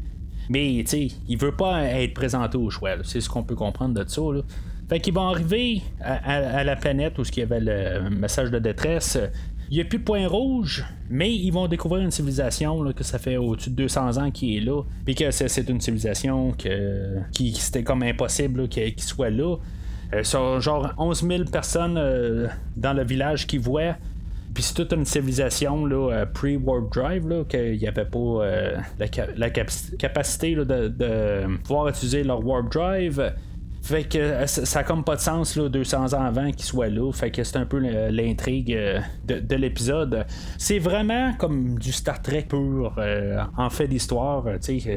Mais 0.49 0.85
tu 0.87 1.09
il 1.27 1.37
veut 1.37 1.51
pas 1.51 1.83
être 1.83 2.13
présenté 2.13 2.57
au 2.57 2.69
choix. 2.69 2.91
C'est 3.03 3.19
ce 3.19 3.27
qu'on 3.27 3.43
peut 3.43 3.55
comprendre 3.55 4.01
de 4.01 4.09
ça. 4.09 4.21
Là. 4.21 4.39
Fait 4.87 5.01
qu'ils 5.01 5.13
vont 5.13 5.27
arriver 5.27 5.81
à, 5.99 6.63
la 6.63 6.77
planète 6.77 7.19
où 7.19 7.23
il 7.23 7.39
y 7.39 7.41
avait 7.41 7.59
le 7.59 8.09
message 8.09 8.51
de 8.51 8.59
détresse. 8.59 9.17
Il 9.69 9.75
n'y 9.75 9.81
a 9.81 9.85
plus 9.85 9.99
de 9.99 10.03
point 10.03 10.27
rouge, 10.27 10.85
mais 11.09 11.33
ils 11.33 11.51
vont 11.51 11.67
découvrir 11.67 12.03
une 12.03 12.11
civilisation 12.11 12.91
que 12.93 13.03
ça 13.03 13.19
fait 13.19 13.37
au-dessus 13.37 13.69
de 13.69 13.75
200 13.75 14.17
ans 14.17 14.31
qui 14.31 14.57
est 14.57 14.61
là. 14.61 14.81
Puis 15.05 15.15
que 15.15 15.29
c'est 15.31 15.69
une 15.69 15.81
civilisation 15.81 16.53
que, 16.53 17.17
qui 17.31 17.53
c'était 17.53 17.83
comme 17.83 18.03
impossible 18.03 18.69
qu'il 18.69 19.01
soit 19.01 19.29
là. 19.29 19.57
Euh, 20.13 20.23
genre 20.61 20.93
11 20.97 21.27
000 21.27 21.43
personnes 21.45 21.97
euh, 21.97 22.47
dans 22.77 22.93
le 22.93 23.03
village 23.03 23.45
qui 23.45 23.57
voient. 23.57 23.95
Puis 24.53 24.63
c'est 24.63 24.73
toute 24.73 24.93
une 24.93 25.05
civilisation 25.05 25.85
euh, 25.91 26.25
pre-warp 26.25 26.91
drive, 26.91 27.45
qu'il 27.49 27.77
n'y 27.77 27.87
avait 27.87 28.05
pas 28.05 28.43
la, 28.97 29.49
capacité 29.49 30.55
de, 30.55 30.63
de, 30.63 31.57
pouvoir 31.63 31.89
utiliser 31.89 32.23
leur 32.23 32.45
warp 32.45 32.71
drive. 32.71 33.33
Fait 33.87 34.03
que 34.03 34.17
euh, 34.17 34.47
ça, 34.47 34.79
n'a 34.79 34.83
comme 34.83 35.05
pas 35.05 35.15
de 35.15 35.21
sens 35.21 35.55
là, 35.55 35.69
200 35.69 36.13
ans 36.13 36.21
avant 36.21 36.51
qu'il 36.51 36.65
soit 36.65 36.89
là. 36.89 37.09
Fait 37.13 37.31
que 37.31 37.41
c'est 37.45 37.55
un 37.55 37.65
peu 37.65 37.77
l'intrigue 38.09 38.73
euh, 38.73 38.99
de, 39.25 39.55
l'épisode. 39.55 40.25
C'est 40.57 40.79
vraiment 40.79 41.33
comme 41.35 41.79
du 41.79 41.93
Star 41.93 42.21
Trek 42.21 42.47
pur 42.49 42.93
euh, 42.97 43.41
en 43.55 43.69
fait 43.69 43.87
d'histoire. 43.87 44.43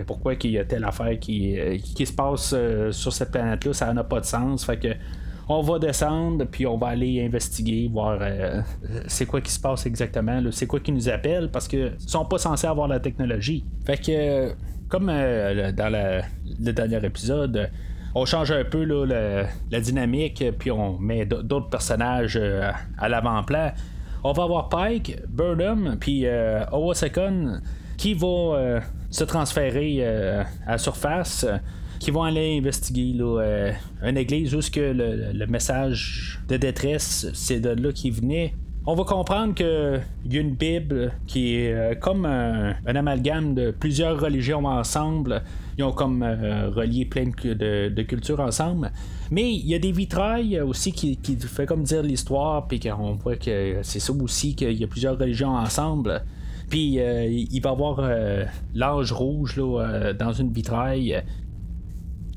Pourquoi 0.09 0.35
qu'il 0.35 0.51
y 0.51 0.59
a 0.59 0.65
telle 0.65 0.83
affaire 0.83 1.17
qui, 1.21 1.57
qui 1.95 2.05
se 2.05 2.13
passe 2.13 2.53
sur 2.91 3.13
cette 3.13 3.31
planète-là, 3.31 3.73
ça 3.73 3.95
n'a 3.95 4.03
pas 4.03 4.19
de 4.19 4.27
sens. 4.27 4.65
Fait 4.65 4.77
que 4.77 4.89
on 5.49 5.61
va 5.61 5.79
descendre, 5.79 6.45
puis 6.47 6.67
on 6.67 6.77
va 6.77 6.89
aller 6.89 7.25
investiguer, 7.25 7.89
voir 7.93 8.21
c'est 9.07 9.27
quoi 9.27 9.41
qui 9.41 9.53
se 9.53 9.61
passe 9.61 9.87
exactement, 9.87 10.43
c'est 10.51 10.67
quoi 10.67 10.81
qui 10.81 10.91
nous 10.91 11.09
appelle, 11.09 11.51
parce 11.53 11.69
que 11.69 11.93
sont 11.99 12.25
pas 12.25 12.39
censés 12.39 12.67
avoir 12.67 12.89
la 12.89 12.99
technologie. 12.99 13.65
Fait 13.85 13.99
que, 13.99 14.53
comme 14.89 15.07
dans 15.07 16.23
le 16.59 16.73
dernier 16.73 17.05
épisode, 17.05 17.71
on 18.15 18.25
change 18.25 18.51
un 18.51 18.65
peu 18.65 18.85
la, 18.85 19.81
dynamique, 19.81 20.45
puis 20.59 20.71
on 20.71 20.99
met 20.99 21.27
d'autres 21.27 21.69
personnages 21.69 22.37
euh, 22.41 22.71
à 22.99 23.09
l'avant-plan. 23.09 23.73
On 24.25 24.33
va 24.33 24.43
avoir 24.43 24.69
Pike, 24.69 25.19
Burnham, 25.29 25.97
puis 25.99 26.27
euh, 26.27 26.65
qui 27.97 28.15
vont 28.15 28.55
euh, 28.55 28.81
se 29.11 29.25
transférer 29.25 30.05
à 30.05 30.73
la 30.73 30.79
surface, 30.79 31.47
qui 31.99 32.11
vont 32.11 32.23
aller 32.23 32.59
investiguer 32.59 33.15
une 34.03 34.17
église 34.17 34.55
où 34.55 34.61
le, 34.77 35.33
le, 35.33 35.47
message 35.47 36.41
de 36.49 36.57
détresse, 36.57 37.29
c'est 37.35 37.61
de 37.61 37.71
là 37.71 37.93
qu'il 37.93 38.13
venait. 38.13 38.55
On 38.87 38.95
va 38.95 39.05
comprendre 39.05 39.55
qu'il 39.55 40.03
y 40.33 40.39
a 40.39 40.41
une 40.41 40.55
Bible 40.55 41.13
qui 41.27 41.55
est 41.55 42.01
comme 42.01 42.25
un, 42.25 42.75
amalgame 42.87 43.55
de 43.55 43.71
plusieurs 43.71 44.19
religions 44.19 44.65
ensemble 44.65 45.43
ils 45.81 45.85
ont 45.85 45.93
comme 45.93 46.23
euh, 46.23 46.69
relié 46.69 47.07
plein 47.07 47.25
de, 47.25 48.03
cultures 48.03 48.41
ensemble. 48.41 48.93
Mais 49.31 49.51
il 49.51 49.67
y 49.67 49.75
a 49.75 49.79
des 49.79 49.93
vitrailles 49.93 50.61
aussi 50.61 50.93
qui, 50.93 51.17
qui 51.17 51.37
fait 51.37 51.65
comme 51.65 51.85
dire 51.85 52.03
l'histoire, 52.03 52.69
puis 52.69 52.79
qu'on 52.79 53.15
voit 53.15 53.37
que 53.37 53.79
c'est 53.83 54.01
ça 54.01 54.13
aussi, 54.13 54.55
qu'il 54.55 54.73
y 54.73 54.85
a 54.85 54.87
plusieurs 54.87 55.19
religions 55.19 55.57
ensemble. 55.57 56.23
Puis 56.69 57.01
euh, 57.01 57.27
il 57.27 57.61
va 57.63 57.71
y 57.71 57.73
avoir 57.73 57.97
euh, 58.01 58.45
l'âge 58.75 59.11
rouge 59.13 59.57
dans 60.19 60.33
une 60.33 60.53
vitraille. 60.53 61.23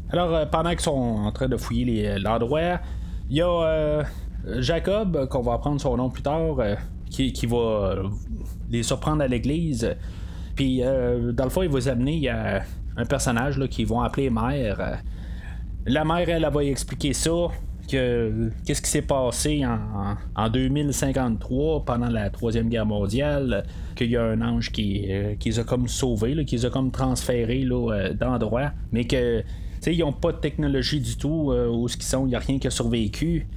Alors, 0.10 0.50
pendant 0.50 0.70
qu'ils 0.70 0.80
sont 0.80 0.92
en 0.92 1.32
train 1.34 1.50
de 1.50 1.58
fouiller 1.58 2.18
l'endroit, 2.20 2.80
il 3.30 3.38
y 3.38 3.42
a 3.42 4.04
Jacob, 4.60 5.28
qu'on 5.28 5.42
va 5.42 5.54
apprendre 5.54 5.80
son 5.80 5.98
nom 5.98 6.10
plus 6.10 6.24
tard, 6.24 6.58
qui, 7.10 7.32
qui, 7.32 7.46
va 7.46 7.96
les 8.70 8.84
surprendre 8.84 9.24
à 9.24 9.28
l'église. 9.28 9.96
Puis, 10.56 10.82
dans 10.82 11.44
le 11.44 11.50
fond, 11.50 11.64
il 11.64 11.70
va 11.70 11.80
les 11.80 11.88
amener 11.88 12.30
un 12.30 13.06
personnage 13.06 13.58
là, 13.58 13.68
qu'ils 13.68 13.88
vont 13.88 14.02
appeler 14.02 14.30
mère. 14.30 15.02
La 15.86 16.06
mère, 16.06 16.28
elle, 16.30 16.48
va 16.52 16.64
y 16.64 16.70
expliquer 16.70 17.14
ça. 17.14 17.32
que 17.90 18.50
qu'est-ce 18.66 18.82
qui 18.82 18.90
s'est 18.90 19.02
passé 19.02 19.66
en, 19.66 20.16
en, 20.36 20.50
2053 20.50 21.86
pendant 21.86 22.10
la 22.10 22.30
troisième 22.30 22.70
guerre 22.70 22.86
mondiale, 22.86 23.66
qu'il 23.96 24.12
y 24.12 24.18
a 24.18 24.24
un 24.24 24.42
ange 24.42 24.72
qui, 24.72 25.08
qui 25.40 25.50
les 25.50 25.60
a 25.60 25.64
comme 25.64 25.88
sauvés, 25.88 26.46
qui 26.46 26.56
les 26.56 26.66
a 26.66 26.70
comme 26.70 26.92
transférés 26.92 27.66
d'endroit, 28.20 28.72
mais 28.92 29.06
que 29.06 29.44
ils 29.86 30.00
n'ont 30.00 30.14
pas 30.14 30.32
de 30.32 30.38
technologie 30.38 31.02
du 31.02 31.18
tout 31.18 31.52
où 31.52 31.88
ce 31.90 31.98
qu'ils 31.98 32.06
sont, 32.06 32.26
il 32.26 32.30
n'y 32.30 32.36
a 32.36 32.40
rien 32.40 32.58
qui 32.58 32.68
a 32.68 32.72
survécu 32.72 33.48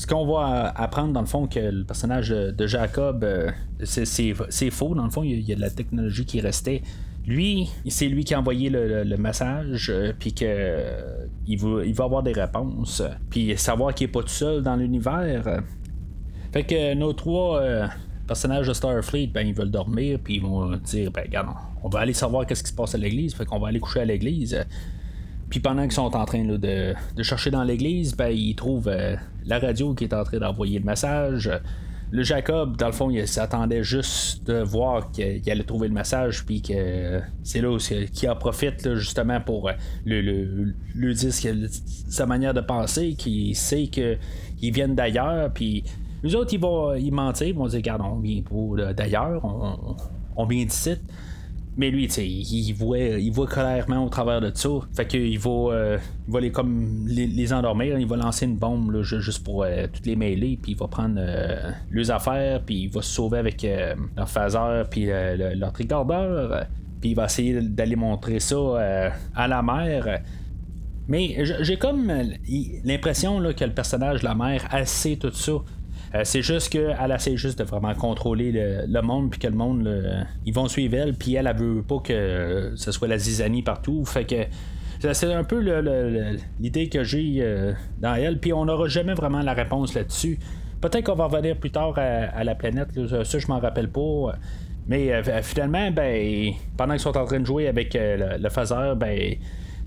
ce 0.00 0.06
qu'on 0.06 0.24
va 0.26 0.72
apprendre 0.76 1.12
dans 1.12 1.20
le 1.20 1.26
fond 1.26 1.46
que 1.46 1.58
le 1.58 1.84
personnage 1.84 2.30
de 2.30 2.66
Jacob 2.66 3.26
c'est 3.82 4.70
faux 4.70 4.94
dans 4.94 5.04
le 5.04 5.10
fond 5.10 5.22
il 5.22 5.40
y, 5.42 5.52
a 5.52 5.56
de 5.56 5.60
la 5.60 5.68
technologie 5.68 6.24
qui 6.24 6.40
restait 6.40 6.80
lui, 7.26 7.68
c'est 7.88 8.08
lui 8.08 8.24
qui 8.24 8.34
a 8.34 8.40
envoyé 8.40 8.70
le, 8.70 9.16
message, 9.16 9.90
euh, 9.90 10.12
puis 10.18 10.32
que 10.32 10.44
euh, 10.46 11.26
il, 11.46 11.58
va, 11.58 12.04
avoir 12.04 12.22
des 12.22 12.32
réponses, 12.32 13.02
puis 13.28 13.56
savoir 13.56 13.94
qu'il 13.94 14.06
est 14.06 14.08
pas 14.08 14.22
tout 14.22 14.28
seul 14.28 14.62
dans 14.62 14.76
l'univers. 14.76 15.62
Fait 16.52 16.64
que 16.64 16.94
nos 16.94 17.12
trois 17.12 17.60
euh, 17.60 17.86
personnages 18.26 18.66
de 18.66 18.72
Starfleet, 18.72 19.28
ben 19.28 19.46
ils 19.46 19.54
veulent 19.54 19.70
dormir, 19.70 20.18
puis 20.22 20.36
ils 20.36 20.42
vont 20.42 20.76
dire, 20.76 21.10
ben 21.12 21.22
regarde, 21.22 21.48
on 21.82 21.88
va 21.88 22.00
aller 22.00 22.12
savoir 22.12 22.46
qu'est-ce 22.46 22.64
qui 22.64 22.70
se 22.70 22.74
passe 22.74 22.94
à 22.94 22.98
l'église, 22.98 23.34
fait 23.34 23.44
qu'on 23.44 23.58
va 23.58 23.68
aller 23.68 23.80
coucher 23.80 24.00
à 24.00 24.04
l'église. 24.04 24.64
Puis 25.50 25.60
pendant 25.60 25.82
qu'ils 25.82 25.92
sont 25.92 26.16
en 26.16 26.24
train 26.24 26.44
de, 26.44 26.56
de, 26.56 27.22
chercher 27.22 27.50
dans 27.50 27.64
l'église, 27.64 28.16
ben 28.16 28.28
ils 28.28 28.54
trouvent 28.54 28.90
la 29.44 29.58
radio 29.58 29.94
qui 29.94 30.04
est 30.04 30.14
en 30.14 30.24
train 30.24 30.38
d'envoyer 30.38 30.78
le 30.78 30.84
message 30.84 31.50
le 32.12 32.24
Jacob, 32.24 32.76
dans 32.76 32.86
le 32.86 32.92
fond, 32.92 33.10
il 33.10 33.26
s'attendait 33.28 33.84
juste 33.84 34.44
de 34.44 34.60
voir 34.62 35.10
qu'il 35.12 35.48
allait 35.48 35.62
trouver 35.62 35.88
le 35.88 35.94
message, 35.94 36.44
puis 36.44 36.60
que 36.60 37.20
c'est 37.44 37.60
là 37.60 37.76
qu'il 38.12 38.28
en 38.28 38.36
profite 38.36 38.94
justement 38.96 39.40
pour 39.40 39.68
euh, 39.68 39.72
le, 40.04 40.74
le, 40.94 41.14
dire 41.14 41.32
sa 42.08 42.26
manière 42.26 42.52
de 42.52 42.60
penser, 42.60 43.14
qu'il 43.14 43.54
sait 43.54 43.86
qu'ils 43.86 44.18
viennent 44.72 44.96
d'ailleurs, 44.96 45.52
puis 45.52 45.84
nous 46.24 46.34
autres, 46.34 46.52
ils 46.52 46.60
vont 46.60 46.98
mentir, 47.12 47.46
ils 47.46 47.54
vont 47.54 47.68
dire, 47.68 47.78
regarde, 47.78 48.02
on 48.02 48.18
vient 48.18 48.42
d'ailleurs, 48.92 49.44
on, 49.44 49.96
on 50.36 50.46
vient 50.46 50.64
d'ici. 50.64 50.96
Mais 51.80 51.90
lui, 51.90 52.04
il, 52.04 52.72
voit, 52.74 52.98
il 52.98 53.32
voit 53.32 53.46
clairement 53.46 54.04
au 54.04 54.10
travers 54.10 54.42
de 54.42 54.52
ça. 54.54 54.68
Fait 54.94 55.06
qu'il 55.06 55.38
va, 55.38 55.50
euh, 55.50 55.98
il 56.28 56.30
va 56.30 56.40
les, 56.40 56.52
comme, 56.52 57.06
les, 57.08 57.52
endormir. 57.54 57.98
Il 57.98 58.06
va 58.06 58.16
lancer 58.16 58.44
une 58.44 58.58
bombe 58.58 59.00
juste 59.00 59.42
pour 59.42 59.64
euh, 59.64 59.86
toutes 59.90 60.04
les 60.04 60.14
mêler. 60.14 60.58
Puis 60.60 60.72
il 60.72 60.78
va 60.78 60.88
prendre 60.88 61.14
euh, 61.16 61.70
leurs 61.90 62.10
affaires. 62.10 62.60
Puis 62.66 62.82
il 62.82 62.90
va 62.90 63.00
se 63.00 63.10
sauver 63.10 63.38
avec 63.38 63.66
leur 64.14 64.28
phaser. 64.28 64.82
Puis 64.90 65.06
leur 65.06 65.72
tricordeur. 65.72 66.66
Puis 67.00 67.12
il 67.12 67.16
va 67.16 67.24
essayer 67.24 67.62
d'aller 67.62 67.96
montrer 67.96 68.40
ça 68.40 69.12
à 69.34 69.48
la 69.48 69.62
mer. 69.62 70.20
Mais 71.08 71.34
j'ai 71.62 71.78
comme 71.78 72.12
l'impression 72.84 73.40
que 73.54 73.64
le 73.64 73.72
personnage, 73.72 74.22
la 74.22 74.34
mère, 74.34 74.66
a 74.70 74.76
assez 74.76 75.16
tout 75.16 75.32
ça. 75.32 75.52
Euh, 76.14 76.22
c'est 76.24 76.42
juste 76.42 76.70
qu'elle 76.70 77.12
essaie 77.14 77.36
juste 77.36 77.58
de 77.58 77.64
vraiment 77.64 77.94
contrôler 77.94 78.52
le, 78.86 79.00
monde, 79.02 79.30
puis 79.30 79.38
que 79.38 79.46
le 79.46 79.54
monde, 79.54 80.26
ils 80.44 80.52
vont 80.52 80.66
suivre 80.68 80.96
elle, 80.96 81.14
puis 81.14 81.34
elle, 81.34 81.46
elle 81.46 81.56
veut 81.56 81.82
pas 81.82 81.98
que 81.98 82.72
ce 82.76 82.92
soit 82.92 83.08
la 83.08 83.18
zizanie 83.18 83.62
partout. 83.62 84.04
Fait 84.04 84.24
que 84.24 84.46
c'est 85.00 85.32
un 85.32 85.44
peu 85.44 85.60
l'idée 86.58 86.88
que 86.88 87.02
j'ai 87.04 87.36
euh, 87.38 87.72
dans 88.00 88.14
elle, 88.14 88.38
puis 88.38 88.52
on 88.52 88.66
n'aura 88.66 88.88
jamais 88.88 89.14
vraiment 89.14 89.40
la 89.40 89.54
réponse 89.54 89.94
là-dessus. 89.94 90.38
Peut-être 90.80 91.04
qu'on 91.04 91.14
va 91.14 91.26
revenir 91.26 91.56
plus 91.56 91.70
tard 91.70 91.94
à, 91.96 92.44
la 92.44 92.54
planète, 92.54 92.88
ça 93.24 93.38
je 93.38 93.46
m'en 93.48 93.60
rappelle 93.60 93.90
pas. 93.90 94.34
Mais 94.86 95.12
euh, 95.12 95.42
finalement, 95.42 95.90
ben, 95.90 96.52
pendant 96.76 96.94
qu'ils 96.94 97.00
sont 97.00 97.16
en 97.16 97.24
train 97.24 97.40
de 97.40 97.46
jouer 97.46 97.68
avec 97.68 97.94
le, 97.94 98.38
le 98.38 98.48
phaser, 98.48 98.94
ben, 98.96 99.36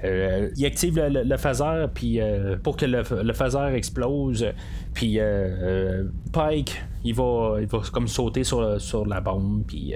euh, 0.03 0.49
il 0.57 0.65
active 0.65 0.99
le, 0.99 1.37
phaser 1.37 1.85
puis 1.93 2.19
euh, 2.19 2.57
pour 2.61 2.75
que 2.75 2.85
le, 2.85 3.33
phaser 3.33 3.73
explose. 3.75 4.45
Puis 4.93 5.15
euh, 5.17 6.03
Pike, 6.31 6.83
il 7.03 7.15
va, 7.15 7.57
il 7.61 7.67
va 7.67 7.79
comme 7.91 8.07
sauter 8.07 8.43
sur, 8.43 8.79
sur 8.81 9.05
la 9.05 9.21
bombe 9.21 9.63
puis 9.67 9.93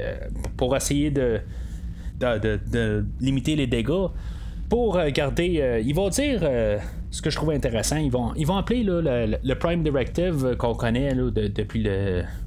pour 0.55 0.75
essayer 0.75 1.11
de 1.11 1.39
de, 2.19 3.05
limiter 3.19 3.55
les 3.55 3.67
dégâts. 3.67 4.07
Pour 4.69 4.99
garder, 5.13 5.81
ils 5.85 5.95
vont 5.95 6.09
dire 6.09 6.41
ce 7.09 7.21
que 7.21 7.29
je 7.29 7.35
trouve 7.37 7.51
intéressant. 7.51 7.97
Ils 7.97 8.11
vont, 8.11 8.33
ils 8.35 8.45
vont 8.45 8.57
appeler 8.57 8.83
le, 8.83 9.53
Prime 9.53 9.81
Directive 9.81 10.55
qu'on 10.57 10.73
connaît 10.73 11.13
depuis 11.13 11.87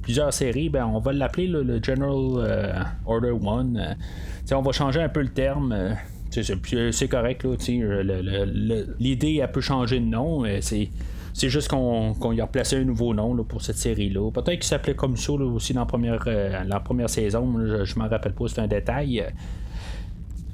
plusieurs 0.03 0.33
séries. 0.33 0.69
Ben, 0.69 0.85
on 0.85 0.99
va 0.99 1.13
l'appeler 1.13 1.47
le 1.47 1.81
General 1.81 2.83
Order 3.05 3.33
1. 3.43 4.55
on 4.55 4.61
va 4.61 4.71
changer 4.71 5.01
un 5.01 5.09
peu 5.09 5.21
le 5.21 5.29
terme 5.29 5.95
c'est 6.31 7.07
correct, 7.07 7.45
euh, 7.45 8.85
L'idée, 8.99 9.39
elle 9.41 9.51
peut 9.51 9.61
changer 9.61 9.99
de 9.99 10.05
nom. 10.05 10.45
Euh, 10.45 10.57
c'est. 10.61 10.89
C'est 11.33 11.47
juste 11.47 11.69
qu'on 11.69 12.33
y 12.33 12.41
a 12.41 12.45
placé 12.45 12.75
un 12.75 12.83
nouveau 12.83 13.13
nom 13.13 13.33
pour 13.45 13.61
cette 13.61 13.77
série-là. 13.77 14.31
Peut-être 14.31 14.59
qu'il 14.59 14.65
s'appelait 14.65 14.95
comme 14.95 15.15
ça 15.15 15.31
aussi 15.31 15.71
dans 15.71 15.79
la 15.79 15.85
première, 15.85 16.21
euh, 16.27 17.07
saison. 17.07 17.55
Je, 17.57 17.85
je 17.85 17.97
m'en 17.97 18.09
rappelle 18.09 18.33
pas, 18.33 18.49
c'est 18.49 18.59
un 18.59 18.67
détail. 18.67 19.25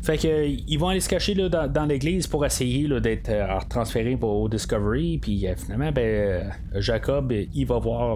Fait 0.03 0.19
ils 0.23 0.77
vont 0.77 0.89
aller 0.89 0.99
se 0.99 1.09
cacher 1.09 1.33
dans, 1.33 1.85
l'église 1.89 2.27
pour 2.27 2.45
essayer 2.45 2.87
d'être 3.01 3.31
transférés 3.69 4.19
au 4.21 4.47
Discovery. 4.47 5.17
Puis 5.17 5.47
finalement, 5.57 5.91
ben, 5.91 6.53
Jacob, 6.75 7.33
il 7.33 7.65
va 7.65 7.79
voir 7.79 8.15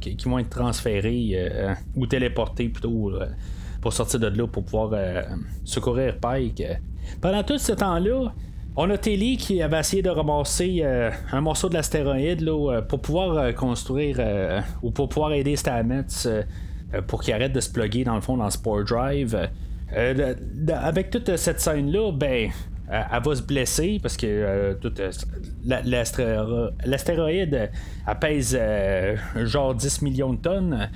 qu'ils 0.00 0.28
vont 0.28 0.40
être 0.40 0.50
transférés 0.50 1.76
ou 1.94 2.04
téléportés 2.08 2.68
plutôt 2.68 3.12
pour 3.80 3.92
sortir 3.92 4.18
de 4.18 4.26
là 4.26 4.48
pour 4.48 4.64
pouvoir 4.64 4.90
secourir 5.64 6.18
Pike. 6.18 6.64
Pendant 7.20 7.42
tout 7.42 7.58
ce 7.58 7.72
temps-là, 7.72 8.32
on 8.74 8.88
a 8.88 8.96
Telly 8.96 9.36
qui 9.36 9.60
avait 9.60 9.80
essayé 9.80 10.02
de 10.02 10.08
ramasser 10.08 10.80
euh, 10.82 11.10
un 11.30 11.42
morceau 11.42 11.68
de 11.68 11.74
l'astéroïde 11.74 12.42
euh, 12.48 12.80
pour 12.80 13.02
pouvoir 13.02 13.36
euh, 13.36 13.52
construire 13.52 14.18
ou 14.82 14.90
pour 14.90 15.08
pouvoir 15.10 15.32
aider 15.32 15.56
Stamets 15.56 16.06
pour 17.06 17.22
qu'il 17.22 17.34
arrête 17.34 17.52
de 17.52 17.60
se 17.60 17.70
plugger 17.70 18.04
dans 18.04 18.14
le 18.14 18.20
fond 18.20 18.36
dans 18.36 18.50
Sport 18.50 18.84
Drive. 18.84 19.48
avec 20.68 21.10
toute 21.10 21.36
cette 21.36 21.60
scène-là, 21.60 22.12
ben. 22.12 22.50
Elle 22.90 23.22
va 23.24 23.34
se 23.34 23.40
blesser 23.40 23.98
parce 24.02 24.18
que 24.18 24.76
l'astéroïde 26.84 27.70
pèse 28.20 28.60
genre 29.36 29.74
10 29.74 30.02
millions 30.02 30.34
de 30.34 30.38
tonnes. 30.38 30.90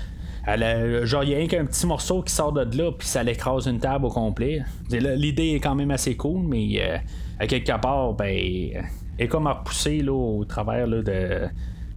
Genre, 0.47 1.25
il 1.25 1.31
y 1.31 1.35
a 1.35 1.47
qu'un 1.47 1.65
petit 1.65 1.87
morceau 1.87 2.23
qui 2.23 2.33
sort 2.33 2.53
de 2.53 2.79
là, 2.79 2.93
puis 2.93 3.07
ça 3.07 3.23
l'écrase 3.23 3.67
une 3.67 3.81
table 3.81 4.05
au 4.05 4.11
complet. 4.11 4.63
L'idée 4.91 5.55
est 5.55 5.61
quand 5.61 5.75
même 5.75 5.91
assez 5.91 6.17
cool, 6.17 6.47
mais 6.47 6.69
euh, 6.81 6.99
à 7.41 7.47
quelque 7.47 7.81
part, 7.81 8.15
ben, 8.15 8.29
elle 8.29 8.85
est 9.19 9.29
comme 9.29 9.49
à 9.49 9.55
repousser 9.55 10.03
là, 10.03 10.13
au 10.13 10.45
travers 10.45 10.87
là, 10.87 11.03
de 11.03 11.49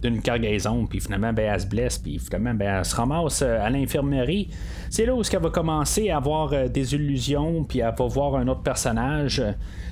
d'une 0.02 0.22
cargaison, 0.22 0.86
puis 0.86 1.00
finalement, 1.00 1.32
ben, 1.32 1.52
elle 1.52 1.60
se 1.60 1.66
blesse, 1.66 1.98
puis 1.98 2.18
finalement, 2.18 2.54
ben, 2.54 2.78
elle 2.78 2.84
se 2.84 2.96
ramasse 2.96 3.42
euh, 3.42 3.60
à 3.60 3.70
l'infirmerie. 3.70 4.48
C'est 4.88 5.06
là 5.06 5.14
où 5.14 5.22
elle 5.22 5.38
va 5.40 5.50
commencer 5.50 6.10
à 6.10 6.16
avoir 6.16 6.52
euh, 6.52 6.68
des 6.68 6.94
illusions, 6.94 7.64
puis 7.64 7.80
elle 7.80 7.94
va 7.96 8.06
voir 8.06 8.36
un 8.36 8.48
autre 8.48 8.62
personnage. 8.62 9.42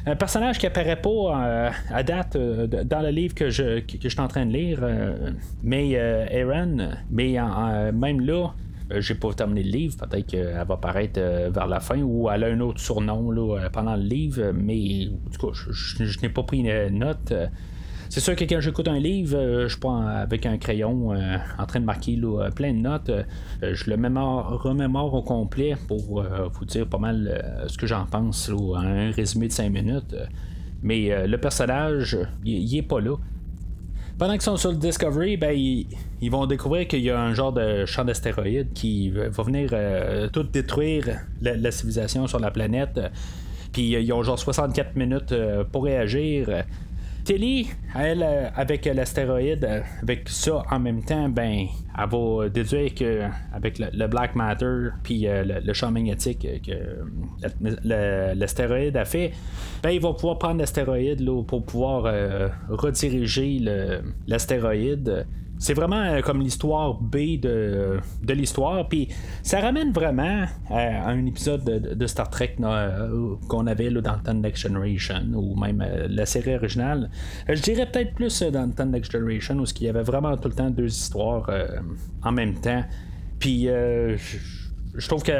Un 0.06 0.16
personnage 0.16 0.58
qui 0.58 0.66
apparaît 0.66 1.00
pas 1.00 1.72
à 1.90 2.02
date 2.02 2.36
dans 2.36 3.00
le 3.00 3.10
livre 3.10 3.34
que 3.34 3.50
je, 3.50 3.80
que, 3.80 3.96
je 4.00 4.08
suis 4.08 4.20
en 4.20 4.28
train 4.28 4.46
de 4.46 4.52
lire, 4.52 4.80
mais 5.62 5.98
Aaron, 5.98 6.92
mais 7.10 7.36
même 7.92 8.20
là, 8.20 8.54
j'ai 8.90 9.16
pas 9.16 9.34
terminé 9.34 9.62
le 9.62 9.70
livre, 9.70 9.96
peut-être 9.98 10.26
qu'elle 10.26 10.64
va 10.66 10.74
apparaître 10.74 11.20
vers 11.20 11.66
la 11.66 11.80
fin 11.80 12.00
ou 12.00 12.30
elle 12.30 12.44
a 12.44 12.46
un 12.46 12.60
autre 12.60 12.80
surnom 12.80 13.30
là, 13.30 13.68
pendant 13.70 13.96
le 13.96 14.02
livre, 14.02 14.52
mais 14.54 15.08
en 15.08 15.30
tout 15.30 15.48
cas, 15.48 15.52
je, 15.52 16.20
n'ai 16.22 16.30
pas 16.30 16.44
pris 16.44 16.60
une 16.60 16.98
note. 16.98 17.34
C'est 18.10 18.20
sûr 18.20 18.34
que 18.36 18.44
quand 18.44 18.60
j'écoute 18.60 18.88
un 18.88 18.98
livre, 18.98 19.36
euh, 19.36 19.68
je 19.68 19.78
pas 19.78 20.20
avec 20.20 20.46
un 20.46 20.56
crayon 20.56 21.12
euh, 21.12 21.36
en 21.58 21.66
train 21.66 21.80
de 21.80 21.84
marquer 21.84 22.18
plein 22.56 22.72
de 22.72 22.78
notes. 22.78 23.10
Euh, 23.10 23.22
je 23.60 23.90
le 23.90 23.96
remémore 23.96 25.14
au 25.14 25.22
complet 25.22 25.74
pour 25.86 26.22
vous 26.50 26.64
dire 26.64 26.86
pas 26.86 26.98
mal 26.98 27.66
ce 27.66 27.76
que 27.76 27.86
j'en 27.86 28.06
pense, 28.06 28.50
un 28.76 29.10
résumé 29.10 29.48
de 29.48 29.52
5 29.52 29.70
minutes. 29.70 30.16
Mais 30.82 31.26
le 31.26 31.36
personnage, 31.38 32.16
il 32.44 32.76
est 32.76 32.82
pas 32.82 33.00
là. 33.00 33.16
Pendant 34.16 34.32
qu'ils 34.32 34.42
sont 34.42 34.56
sur 34.56 34.70
le 34.70 34.78
Discovery, 34.78 35.36
ben, 35.36 35.52
ils, 35.52 36.30
vont 36.30 36.46
découvrir 36.46 36.88
qu'il 36.88 37.00
y 37.00 37.10
a 37.10 37.20
un 37.20 37.34
genre 37.34 37.52
de 37.52 37.84
champ 37.84 38.04
d'astéroïdes 38.04 38.72
qui 38.72 39.10
va 39.10 39.28
venir 39.28 39.70
tout 40.32 40.44
détruire 40.44 41.20
la, 41.42 41.70
civilisation 41.70 42.26
sur 42.26 42.38
la 42.38 42.50
planète. 42.50 43.00
Puis 43.72 43.90
ils 43.90 44.12
ont 44.12 44.22
genre 44.22 44.38
64 44.38 44.96
minutes 44.96 45.34
pour 45.72 45.84
réagir. 45.84 46.64
Tilly, 47.28 47.68
elle, 47.94 48.22
euh, 48.22 48.48
avec 48.56 48.86
l'astéroïde, 48.86 49.62
euh, 49.62 49.82
avec 50.00 50.26
ça 50.30 50.62
en 50.70 50.78
même 50.80 51.02
temps, 51.02 51.28
ben, 51.28 51.66
elle 51.98 52.08
va 52.08 52.48
déduire 52.48 52.94
que 52.94 53.24
avec 53.52 53.78
le, 53.78 54.06
Black 54.06 54.34
Matter 54.34 54.88
puis 55.02 55.28
euh, 55.28 55.60
le, 55.62 55.72
champ 55.74 55.90
magnétique 55.90 56.46
que 56.64 57.04
l'astéroïde 58.34 58.96
a 58.96 59.04
fait, 59.04 59.32
ben, 59.82 59.90
il 59.90 60.00
va 60.00 60.14
pouvoir 60.14 60.38
prendre 60.38 60.58
l'astéroïde 60.60 61.22
pour 61.46 61.66
pouvoir 61.66 62.04
rediriger 62.70 63.60
l'astéroïde 64.26 65.26
c'est 65.58 65.74
vraiment 65.74 66.20
comme 66.22 66.40
l'histoire 66.40 66.94
B 66.94 67.40
de, 67.40 67.98
de 68.22 68.32
l'histoire. 68.32 68.88
Puis 68.88 69.08
ça 69.42 69.60
ramène 69.60 69.92
vraiment 69.92 70.44
à, 70.70 71.08
un 71.08 71.26
épisode 71.26 71.64
de, 71.64 72.06
Star 72.06 72.30
Trek 72.30 72.56
qu'on 73.48 73.66
avait 73.66 73.90
dans 73.90 74.14
le 74.14 74.22
temps 74.22 74.34
Next 74.34 74.62
Generation 74.62 75.22
ou 75.34 75.58
même 75.58 75.84
la 76.08 76.26
série 76.26 76.54
originale. 76.54 77.10
je 77.48 77.60
dirais 77.60 77.86
peut-être 77.90 78.14
plus 78.14 78.42
dans 78.42 78.66
le 78.66 78.72
temps 78.72 78.86
Next 78.86 79.12
Generation 79.12 79.58
où 79.58 79.64
il 79.64 79.82
y 79.82 79.88
avait 79.88 80.02
vraiment 80.02 80.36
tout 80.36 80.48
le 80.48 80.54
temps 80.54 80.70
deux 80.70 80.86
histoires 80.86 81.50
en 82.22 82.32
même 82.32 82.54
temps. 82.54 82.84
Puis 83.38 83.64
je 83.64 85.06
trouve 85.06 85.22
que 85.22 85.32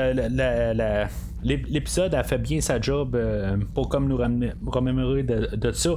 l'épisode 1.42 2.14
a 2.14 2.24
fait 2.24 2.38
bien 2.38 2.61
sa 2.61 2.81
job 2.81 3.16
pour 3.74 3.88
comme 3.88 4.09
nous 4.09 4.18
remémorer 4.66 5.22
de 5.22 5.72
ça. 5.72 5.90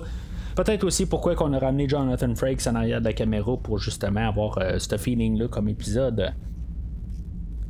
Peut-être 0.55 0.83
aussi 0.83 1.05
pourquoi 1.05 1.35
qu'on 1.35 1.53
a 1.53 1.59
ramené 1.59 1.87
Jonathan 1.87 2.33
Frakes 2.35 2.67
en 2.67 2.75
arrière 2.75 2.99
de 2.99 3.05
la 3.05 3.13
caméra 3.13 3.55
pour 3.57 3.79
justement 3.79 4.27
avoir 4.27 4.57
euh, 4.57 4.79
ce 4.79 4.97
feeling-là 4.97 5.47
comme 5.47 5.69
épisode. 5.69 6.33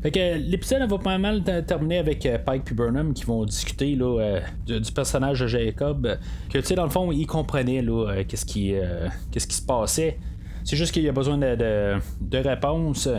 Fait 0.02 0.10
que 0.10 0.38
l'épisode 0.38 0.90
va 0.90 0.98
pas 0.98 1.18
mal 1.20 1.44
terminer 1.68 2.00
avec 2.00 2.26
euh, 2.26 2.40
Pike 2.40 2.72
et 2.72 2.74
Burnham 2.74 3.14
qui 3.14 3.24
vont 3.24 3.46
discuter 3.46 3.96
là, 3.96 4.20
euh, 4.20 4.80
du, 4.80 4.92
personnage 4.92 5.42
de 5.42 5.48
Jacob. 5.48 6.18
Que 6.50 6.58
tu 6.58 6.66
sais, 6.66 6.76
dans 6.76 6.86
le 6.86 6.90
fond, 6.90 7.12
ils 7.12 7.28
comprenaient 7.28 7.84
là, 7.84 8.24
qu'est-ce, 8.28 8.46
qui, 8.46 8.74
qu'est-ce 9.32 9.48
qui 9.48 9.56
se 9.56 9.66
passait. 9.66 10.18
C'est 10.64 10.76
juste 10.76 10.92
qu'il 10.92 11.04
y 11.04 11.10
a 11.10 11.12
besoin 11.12 11.38
de, 11.38 11.56
de, 12.20 12.38
réponses. 12.38 13.10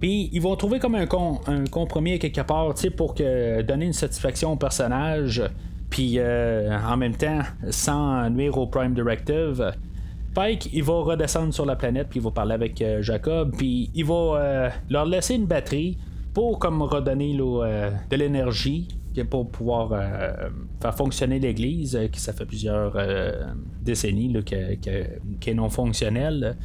Puis 0.00 0.30
ils 0.32 0.40
vont 0.40 0.54
trouver 0.54 0.78
comme 0.78 0.94
un, 0.94 1.06
un 1.46 1.64
compromis 1.64 2.18
quelque 2.18 2.40
part 2.42 2.74
pour 2.96 3.14
que, 3.14 3.62
donner 3.62 3.86
une 3.86 3.92
satisfaction 3.92 4.52
au 4.52 4.56
personnage. 4.56 5.42
Puis 5.90 6.14
euh, 6.18 6.78
en 6.78 6.96
même 6.96 7.16
temps, 7.16 7.40
sans 7.70 8.30
nuire 8.30 8.56
au 8.56 8.66
Prime 8.68 8.94
Directive, 8.94 9.72
Pike, 10.34 10.70
il 10.72 10.84
va 10.84 10.94
redescendre 11.00 11.52
sur 11.52 11.66
la 11.66 11.74
planète, 11.74 12.06
puis 12.08 12.20
il 12.20 12.22
va 12.22 12.30
parler 12.30 12.54
avec 12.54 12.80
euh, 12.80 13.02
Jacob, 13.02 13.52
puis 13.56 13.90
il 13.94 14.04
va 14.04 14.14
euh, 14.14 14.70
leur 14.88 15.04
laisser 15.04 15.34
une 15.34 15.46
batterie 15.46 15.98
pour 16.32 16.60
comme 16.60 16.80
redonner 16.82 17.36
de 17.36 18.16
l'énergie 18.16 18.86
pour 19.28 19.50
pouvoir 19.50 20.00
faire 20.80 20.96
fonctionner 20.96 21.40
l'Église, 21.40 21.98
qui 22.12 22.20
ça 22.20 22.32
fait 22.32 22.46
plusieurs 22.46 22.96
décennies 23.82 24.32
qu'elle 24.44 24.78
est 25.44 25.54
non 25.54 25.68
fonctionnelle. 25.68 26.56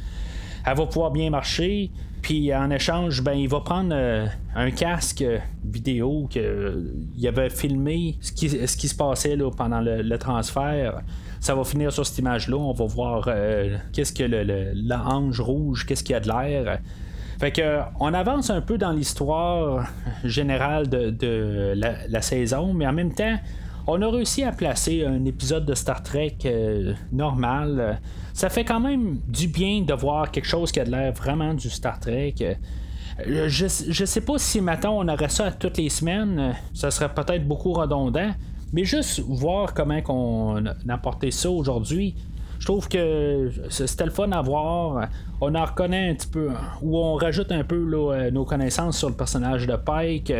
Elle 0.64 0.76
va 0.76 0.86
pouvoir 0.86 1.10
bien 1.10 1.28
marcher. 1.30 1.90
Puis 2.26 2.52
en 2.52 2.72
échange, 2.72 3.22
ben, 3.22 3.34
il 3.34 3.48
va 3.48 3.60
prendre 3.60 3.90
euh, 3.92 4.26
un 4.56 4.72
casque 4.72 5.24
vidéo 5.64 6.26
qu'il 6.28 6.42
euh, 6.42 7.28
avait 7.28 7.50
filmé 7.50 8.16
ce 8.20 8.32
qui, 8.32 8.48
se 8.88 8.94
passait 8.96 9.36
là, 9.36 9.48
pendant 9.52 9.80
le, 9.80 10.18
transfert. 10.18 11.02
Ça 11.38 11.54
va 11.54 11.62
finir 11.62 11.92
sur 11.92 12.04
cette 12.04 12.18
image-là. 12.18 12.56
On 12.56 12.72
va 12.72 12.84
voir 12.84 13.28
euh, 13.28 13.76
qu'est-ce 13.92 14.12
que 14.12 14.24
le, 14.24 14.72
l'ange 14.74 15.40
rouge, 15.40 15.86
qu'est-ce 15.86 16.02
qu'il 16.02 16.14
y 16.14 16.16
a 16.16 16.20
de 16.20 16.26
l'air. 16.26 16.80
Fait 17.38 17.52
que 17.52 17.78
on 18.00 18.12
avance 18.12 18.50
un 18.50 18.60
peu 18.60 18.76
dans 18.76 18.90
l'histoire 18.90 19.86
générale 20.24 20.88
de, 20.88 21.74
la, 21.76 22.22
saison, 22.22 22.74
mais 22.74 22.88
en 22.88 22.92
même 22.92 23.14
temps, 23.14 23.36
on 23.86 24.02
a 24.02 24.10
réussi 24.10 24.42
à 24.42 24.52
placer 24.52 25.04
un 25.04 25.24
épisode 25.24 25.64
de 25.64 25.74
Star 25.74 26.02
Trek 26.02 26.38
normal 27.12 28.00
ça 28.36 28.50
fait 28.50 28.66
quand 28.66 28.80
même 28.80 29.18
du 29.26 29.48
bien 29.48 29.80
de 29.80 29.94
voir 29.94 30.30
quelque 30.30 30.46
chose 30.46 30.70
qui 30.70 30.78
a 30.78 30.84
l'air 30.84 31.10
vraiment 31.14 31.54
du 31.54 31.70
Star 31.70 31.98
Trek. 31.98 32.34
Euh, 33.26 33.48
je, 33.48 33.66
je 33.88 34.04
sais 34.04 34.20
pas 34.20 34.36
si 34.36 34.60
maintenant 34.60 34.98
on 34.98 35.08
aurait 35.08 35.30
ça 35.30 35.50
toutes 35.52 35.78
les 35.78 35.88
semaines, 35.88 36.54
ça 36.74 36.90
serait 36.90 37.08
peut-être 37.08 37.48
beaucoup 37.48 37.72
redondant, 37.72 38.32
mais 38.74 38.84
juste 38.84 39.20
voir 39.20 39.72
comment 39.72 40.00
on 40.10 40.66
a 40.66 40.74
apporté 40.90 41.30
ça 41.30 41.50
aujourd'hui. 41.50 42.14
Je 42.58 42.66
trouve 42.66 42.88
que 42.88 43.50
c'était 43.70 44.04
le 44.04 44.10
fun 44.10 44.30
à 44.32 44.42
voir. 44.42 45.08
On 45.40 45.54
en 45.54 45.64
reconnaît 45.64 46.10
un 46.10 46.14
petit 46.14 46.28
peu, 46.28 46.50
ou 46.82 46.98
on 46.98 47.14
rajoute 47.14 47.52
un 47.52 47.64
peu 47.64 47.88
euh, 47.90 48.30
nos 48.30 48.44
connaissances 48.44 48.98
sur 48.98 49.08
le 49.08 49.14
personnage 49.14 49.66
de 49.66 49.76
Pike. 49.76 50.30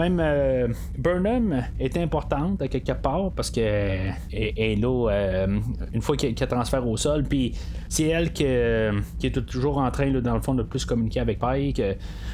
Même 0.00 0.18
euh, 0.18 0.68
Burnham 0.96 1.62
est 1.78 1.94
importante 1.98 2.62
à 2.62 2.68
quelque 2.68 2.92
part 2.92 3.32
parce 3.36 3.50
que 3.50 3.60
est 3.60 4.80
là 4.80 5.10
euh, 5.10 5.58
une 5.92 6.00
fois 6.00 6.16
qu'elle 6.16 6.34
transfère 6.34 6.88
au 6.88 6.96
sol, 6.96 7.24
puis 7.24 7.54
c'est 7.90 8.06
elle 8.06 8.32
qui, 8.32 8.44
est 8.44 9.46
toujours 9.46 9.76
en 9.76 9.90
train, 9.90 10.10
dans 10.10 10.34
le 10.34 10.40
fond, 10.40 10.54
de 10.54 10.62
plus 10.62 10.86
communiquer 10.86 11.20
avec 11.20 11.38
Pike. 11.38 11.82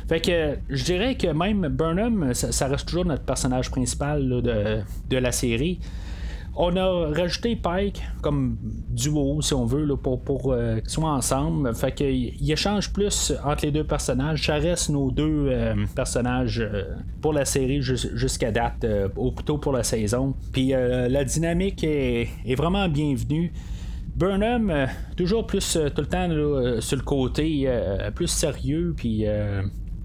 Fait 0.08 0.20
que 0.20 0.58
je 0.68 0.84
dirais 0.84 1.16
que 1.16 1.26
même 1.26 1.66
Burnham, 1.66 2.32
ça, 2.34 2.68
reste 2.68 2.86
toujours 2.86 3.04
notre 3.04 3.24
personnage 3.24 3.68
principal 3.68 4.28
de 4.28 5.16
la 5.16 5.32
série. 5.32 5.80
On 6.58 6.74
a 6.76 7.12
rajouté 7.14 7.54
Pike 7.54 8.02
comme 8.22 8.56
duo, 8.88 9.42
si 9.42 9.52
on 9.52 9.66
veut, 9.66 9.84
là, 9.84 9.94
pour, 9.94 10.22
pour 10.22 10.52
euh, 10.52 10.80
qu'ils 10.80 10.88
soient 10.88 11.12
ensemble. 11.12 11.74
Fait 11.74 11.92
qu'il 11.92 12.50
échange 12.50 12.90
plus 12.94 13.34
entre 13.44 13.66
les 13.66 13.70
deux 13.70 13.84
personnages. 13.84 14.46
Ça 14.46 14.58
nos 14.90 15.10
deux 15.10 15.48
euh, 15.50 15.74
personnages 15.94 16.60
euh, 16.60 16.94
pour 17.20 17.34
la 17.34 17.44
série 17.44 17.82
jusqu'à 17.82 18.50
date, 18.50 18.86
ou 19.16 19.32
plutôt 19.32 19.58
pour 19.58 19.72
la 19.72 19.82
saison. 19.82 20.34
Puis 20.52 20.68
la 20.68 21.24
dynamique 21.24 21.84
est, 21.84 22.54
vraiment 22.56 22.88
bienvenue. 22.88 23.52
Burnham, 24.14 24.88
toujours 25.14 25.46
plus 25.46 25.78
tout 25.94 26.00
le 26.00 26.06
temps 26.06 26.80
sur 26.80 26.96
le 26.96 27.02
côté, 27.02 27.68
plus 28.14 28.28
sérieux, 28.28 28.94
puis 28.96 29.26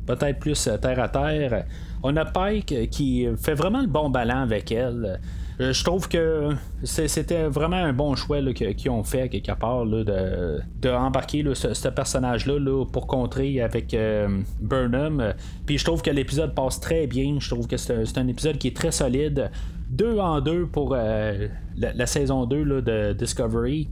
peut-être 0.05 0.39
plus 0.39 0.69
terre 0.81 0.99
à 0.99 1.07
terre. 1.07 1.65
On 2.03 2.17
a 2.17 2.25
Pike 2.25 2.89
qui 2.89 3.25
fait 3.37 3.53
vraiment 3.53 3.81
le 3.81 3.87
bon 3.87 4.09
ballon 4.09 4.37
avec 4.37 4.71
elle. 4.71 5.19
Euh, 5.61 5.73
je 5.73 5.83
trouve 5.83 6.07
que 6.07 6.55
c'était 6.83 7.43
vraiment 7.43 7.77
un 7.77 7.93
bon 7.93 8.15
choix 8.15 8.41
qu'ils 8.53 8.89
ont 8.89 9.03
fait 9.03 9.29
quelque 9.29 9.51
part 9.51 9.85
là, 9.85 10.03
de 10.03 10.89
embarquer 10.89 11.45
ce, 11.53 11.87
personnage-là 11.87 12.85
pour 12.91 13.05
contrer 13.05 13.61
avec 13.61 13.93
euh, 13.93 14.41
Burnham. 14.59 15.33
Puis 15.67 15.77
je 15.77 15.85
trouve 15.85 16.01
que 16.01 16.09
l'épisode 16.09 16.55
passe 16.55 16.79
très 16.79 17.05
bien. 17.05 17.37
Je 17.39 17.47
trouve 17.49 17.67
que 17.67 17.77
c'est 17.77 18.17
un, 18.17 18.27
épisode 18.27 18.57
qui 18.57 18.69
est 18.69 18.75
très 18.75 18.91
solide. 18.91 19.51
Deux 19.89 20.17
en 20.17 20.41
deux 20.41 20.65
pour 20.65 20.95
euh, 20.97 21.47
la, 21.77 22.05
saison 22.07 22.45
2 22.45 22.81
de 22.81 23.13
Discovery. 23.13 23.87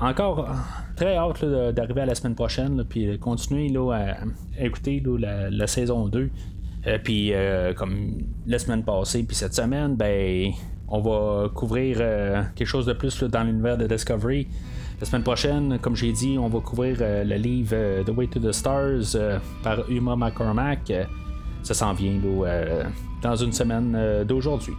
encore 0.00 0.48
très 0.96 1.16
hâte 1.16 1.44
d'arriver 1.74 2.02
à 2.02 2.06
la 2.06 2.14
semaine 2.14 2.36
prochaine, 2.36 2.84
puis 2.88 3.18
continuer 3.18 3.70
à, 3.92 4.16
écouter 4.58 5.02
la, 5.18 5.66
saison 5.66 6.08
2. 6.08 6.30
puis 7.04 7.32
comme 7.76 8.22
la 8.46 8.58
semaine 8.58 8.84
passée, 8.84 9.24
puis 9.24 9.36
cette 9.36 9.54
semaine, 9.54 9.96
ben 9.96 10.52
on 10.90 11.00
va 11.00 11.48
couvrir 11.48 11.98
euh, 12.00 12.42
quelque 12.54 12.66
chose 12.66 12.86
de 12.86 12.92
plus 12.92 13.22
dans 13.22 13.44
l'univers 13.44 13.76
de 13.76 13.86
Discovery. 13.86 14.48
La 15.00 15.06
semaine 15.06 15.22
prochaine, 15.22 15.78
comme 15.80 15.94
j'ai 15.94 16.12
dit, 16.12 16.38
on 16.38 16.48
va 16.48 16.60
couvrir 16.60 16.96
euh, 17.00 17.24
le 17.24 17.36
livre 17.36 17.70
euh, 17.72 18.02
The 18.02 18.10
Way 18.10 18.28
to 18.28 18.40
the 18.40 18.52
Stars 18.52 19.16
par 19.62 19.88
Uma 19.88 20.16
McCormack. 20.16 20.92
ça 21.62 21.74
s'en 21.74 21.92
vient 21.92 22.18
dans 23.22 23.36
une 23.36 23.52
semaine 23.52 24.24
d'aujourd'hui. 24.26 24.74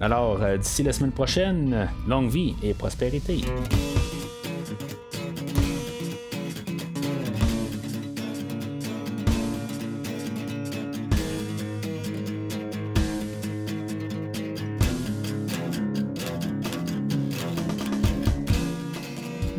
Alors, 0.00 0.40
d'ici 0.58 0.82
la 0.82 0.92
semaine 0.92 1.12
prochaine, 1.12 1.88
longue 2.08 2.28
vie 2.28 2.54
et 2.62 2.74
prospérité. 2.74 3.42